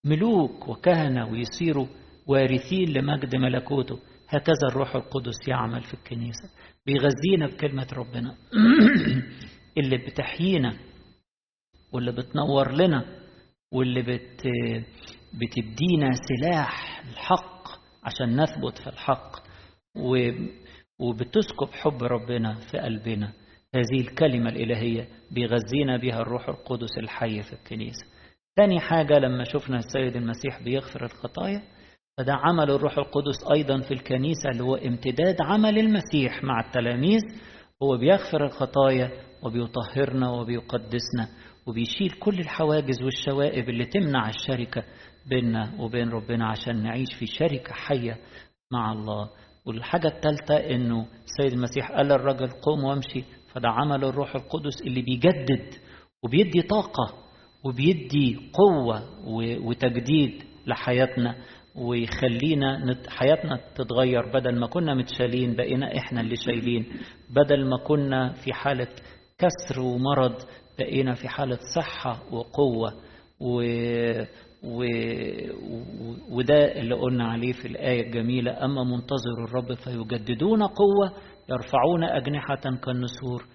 ملوك 0.06 0.68
وكهنة 0.70 1.32
ويصيروا 1.32 1.88
وارثين 2.28 2.90
لمجد 2.90 3.36
ملكوته. 3.36 4.00
هكذا 4.30 4.68
الروح 4.72 4.96
القدس 4.96 5.48
يعمل 5.48 5.84
في 5.84 5.94
الكنيسة. 5.94 6.50
بيغذينا 6.86 7.48
بكلمة 7.48 7.88
ربنا. 7.94 8.36
اللي 9.78 9.98
بتحيينا 9.98 10.78
واللي 11.92 12.12
بتنور 12.12 12.72
لنا 12.72 13.06
واللي 13.72 14.02
بت 14.02 14.42
بتدينا 15.34 16.12
سلاح 16.12 17.04
الحق 17.10 17.68
عشان 18.04 18.42
نثبت 18.42 18.78
في 18.78 18.88
الحق 18.88 19.32
وبتسكب 21.00 21.68
حب 21.72 22.04
ربنا 22.04 22.54
في 22.56 22.78
قلبنا. 22.78 23.34
هذه 23.76 24.02
الكلمة 24.02 24.50
الإلهية 24.50 25.08
بيغذينا 25.32 25.98
بها 25.98 26.20
الروح 26.20 26.50
القدس 26.50 26.98
الحي 26.98 27.42
في 27.42 27.54
الكنيسة. 27.54 28.06
ثاني 28.56 28.80
حاجة 28.80 29.14
لما 29.20 29.44
شفنا 29.44 29.78
السيد 29.78 30.16
المسيح 30.16 30.64
بيغفر 30.64 31.06
الخطايا 31.06 31.62
فده 32.18 32.34
عمل 32.34 32.72
الروح 32.72 32.98
القدس 32.98 33.38
أيضا 33.56 33.82
في 33.82 33.94
الكنيسة 33.94 34.50
اللي 34.50 34.64
هو 34.64 34.76
امتداد 34.76 35.36
عمل 35.42 35.80
المسيح 35.80 36.44
مع 36.44 36.60
التلاميذ. 36.68 37.22
هو 37.84 37.98
بيغفر 37.98 38.46
الخطايا 38.46 39.12
وبيطهرنا 39.44 40.30
وبيقدسنا 40.30 41.28
وبيشيل 41.68 42.12
كل 42.12 42.40
الحواجز 42.40 43.02
والشوائب 43.04 43.70
اللي 43.70 43.86
تمنع 43.86 44.30
الشركة 44.30 44.84
بيننا 45.30 45.74
وبين 45.80 46.10
ربنا 46.10 46.48
عشان 46.48 46.84
نعيش 46.84 47.14
في 47.20 47.26
شركة 47.26 47.74
حية 47.74 48.18
مع 48.72 48.92
الله. 48.92 49.30
والحاجة 49.66 50.08
الثالثة 50.08 50.56
إنه 50.56 51.08
السيد 51.24 51.54
المسيح 51.58 51.92
قال 51.92 52.06
للرجل 52.08 52.50
قوم 52.50 52.84
وامشي 52.84 53.24
فده 53.56 53.70
عمل 53.70 54.04
الروح 54.06 54.36
القدس 54.36 54.82
اللي 54.82 55.02
بيجدد 55.02 55.74
وبيدي 56.24 56.62
طاقة 56.62 57.14
وبيدي 57.64 58.38
قوة 58.54 59.02
وتجديد 59.68 60.44
لحياتنا 60.68 61.36
ويخلينا 61.76 62.96
حياتنا 63.08 63.60
تتغير 63.76 64.32
بدل 64.34 64.60
ما 64.60 64.68
كنا 64.68 64.94
متشالين 64.94 65.56
بقينا 65.56 65.98
إحنا 65.98 66.22
اللي 66.22 66.36
شايلين. 66.36 66.86
بدل 67.30 67.66
ما 67.70 67.78
كنا 67.78 68.34
في 68.34 68.54
حالة 68.54 68.88
كسر 69.38 69.82
ومرض 69.82 70.36
بقينا 70.80 71.14
في 71.14 71.28
حالة 71.28 71.58
صحة 71.76 72.24
وقوة. 72.32 72.94
و... 73.40 73.62
و... 74.64 74.84
وده 76.30 76.80
اللي 76.80 76.96
قلنا 76.96 77.28
عليه 77.28 77.52
في 77.54 77.68
الآية 77.68 78.02
الجميلة 78.08 78.66
أما 78.66 78.84
منتظر 78.84 79.44
الرب 79.48 79.74
فيجددون 79.74 80.64
قوة 80.64 81.14
يرفعون 81.50 82.04
أجنحة 82.04 82.56
كالنسور. 82.84 83.46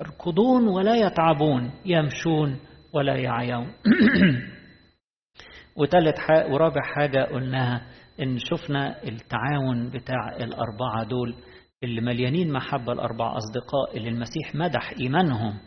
يركضون 0.00 0.68
ولا 0.68 0.96
يتعبون 0.96 1.72
يمشون 1.84 2.60
ولا 2.92 3.16
يعيون. 3.16 3.72
وثالث 5.76 6.18
حاجة 6.18 6.52
ورابع 6.52 6.80
حاجة 6.96 7.24
قلناها 7.24 7.86
إن 8.20 8.38
شفنا 8.38 9.02
التعاون 9.04 9.90
بتاع 9.90 10.36
الأربعة 10.36 11.04
دول 11.04 11.34
اللي 11.82 12.00
مليانين 12.00 12.52
محبة 12.52 12.92
الأربع 12.92 13.36
أصدقاء 13.36 13.96
اللي 13.96 14.08
المسيح 14.08 14.54
مدح 14.54 14.94
إيمانهم 15.00 15.58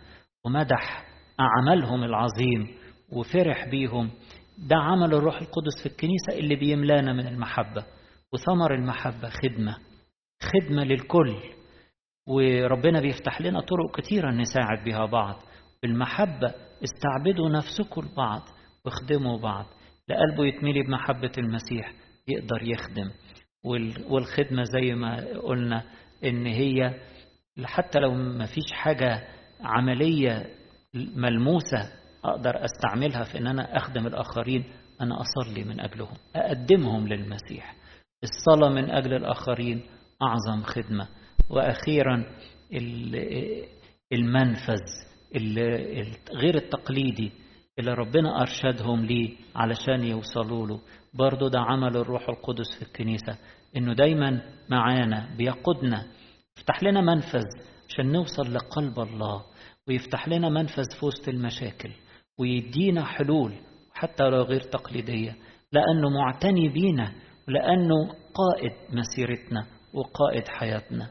ومدح 0.45 1.05
أعمالهم 1.39 2.03
العظيم 2.03 2.67
وفرح 3.11 3.69
بيهم. 3.69 4.11
ده 4.57 4.75
عمل 4.75 5.13
الروح 5.13 5.35
القدس 5.35 5.83
في 5.83 5.85
الكنيسة 5.85 6.39
اللي 6.39 6.55
بيملانا 6.55 7.13
من 7.13 7.27
المحبة 7.27 7.85
وثمر 8.33 8.73
المحبة 8.73 9.29
خدمة. 9.29 9.77
خدمة 10.43 10.83
للكل. 10.83 11.35
وربنا 12.27 13.01
بيفتح 13.01 13.41
لنا 13.41 13.61
طرق 13.61 13.99
كتيرة 13.99 14.31
نساعد 14.31 14.83
بها 14.85 15.05
بعض. 15.05 15.43
بالمحبة 15.81 16.53
استعبدوا 16.83 17.49
نفسكم 17.49 18.01
لبعض 18.01 18.41
واخدموا 18.85 19.39
بعض. 19.39 19.65
لقلبه 20.09 20.45
يتملي 20.45 20.83
بمحبة 20.83 21.31
المسيح 21.37 21.93
يقدر 22.27 22.63
يخدم. 22.63 23.11
والخدمة 24.09 24.63
زي 24.63 24.95
ما 24.95 25.15
قلنا 25.43 25.83
إن 26.23 26.45
هي 26.45 26.99
حتى 27.63 27.99
لو 27.99 28.13
ما 28.13 28.45
فيش 28.45 28.73
حاجة 28.73 29.27
عملية 29.61 30.45
ملموسة 31.15 31.91
أقدر 32.25 32.65
أستعملها 32.65 33.23
في 33.23 33.37
إن 33.37 33.47
أنا 33.47 33.77
أخدم 33.77 34.07
الآخرين 34.07 34.63
أنا 35.01 35.15
أصلي 35.21 35.63
من 35.63 35.79
أجلهم 35.79 36.17
أقدمهم 36.35 37.07
للمسيح. 37.07 37.75
الصلاة 38.23 38.69
من 38.69 38.89
أجل 38.89 39.13
الآخرين 39.13 39.81
أعظم 40.21 40.63
خدمة. 40.63 41.07
وأخيرا 41.49 42.25
المنفذ 44.13 44.81
غير 46.33 46.55
التقليدي 46.55 47.31
اللي 47.79 47.93
ربنا 47.93 48.41
أرشدهم 48.41 49.05
ليه 49.05 49.35
علشان 49.55 50.03
يوصلوا 50.03 50.67
له. 50.67 50.79
برضو 51.13 51.47
ده 51.47 51.59
عمل 51.59 51.97
الروح 51.97 52.29
القدس 52.29 52.75
في 52.79 52.85
الكنيسة 52.85 53.37
إنه 53.77 53.93
دايما 53.93 54.41
معانا 54.69 55.35
بيقودنا. 55.37 56.07
يفتح 56.57 56.83
لنا 56.83 57.01
منفذ 57.01 57.45
عشان 57.89 58.11
نوصل 58.11 58.53
لقلب 58.53 58.99
الله 58.99 59.43
ويفتح 59.87 60.27
لنا 60.27 60.49
منفذ 60.49 60.83
في 60.99 61.05
وسط 61.05 61.27
المشاكل 61.29 61.91
ويدينا 62.39 63.05
حلول 63.05 63.53
حتى 63.93 64.23
لو 64.23 64.41
غير 64.41 64.61
تقليدية. 64.61 65.35
لأنه 65.71 66.09
معتني 66.09 66.69
بينا 66.69 67.13
ولأنه 67.47 68.07
قائد 68.33 68.71
مسيرتنا. 68.89 69.67
وقائد 69.93 70.47
حياتنا. 70.47 71.09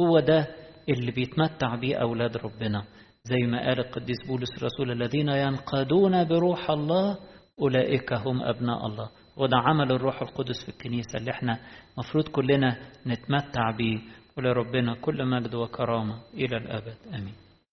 هو 0.00 0.20
ده 0.20 0.46
اللي 0.88 1.10
بيتمتع 1.12 1.74
بيه 1.74 1.96
أولاد 1.96 2.36
ربنا. 2.36 2.84
زي 3.24 3.46
ما 3.46 3.60
قال 3.60 3.78
القديس 3.80 4.16
بولس 4.28 4.50
الرسول 4.58 4.90
الذين 4.90 5.28
ينقادون 5.28 6.24
بروح 6.24 6.70
الله 6.70 7.18
أولئك 7.60 8.12
هم 8.12 8.42
أبناء 8.42 8.86
الله. 8.86 9.10
وده 9.36 9.56
عمل 9.56 9.92
الروح 9.92 10.22
القدس 10.22 10.62
في 10.64 10.68
الكنيسة 10.68 11.18
اللي 11.18 11.30
إحنا 11.30 11.58
مفروض 11.98 12.28
كلنا 12.28 12.76
نتمتع 13.06 13.70
بيه. 13.70 13.98
ولربنا 14.38 14.94
كل 14.94 15.26
مجد 15.26 15.54
وكرامة 15.54 16.18
إلى 16.34 16.56
الأبد. 16.56 16.96
آمين. 17.14 17.34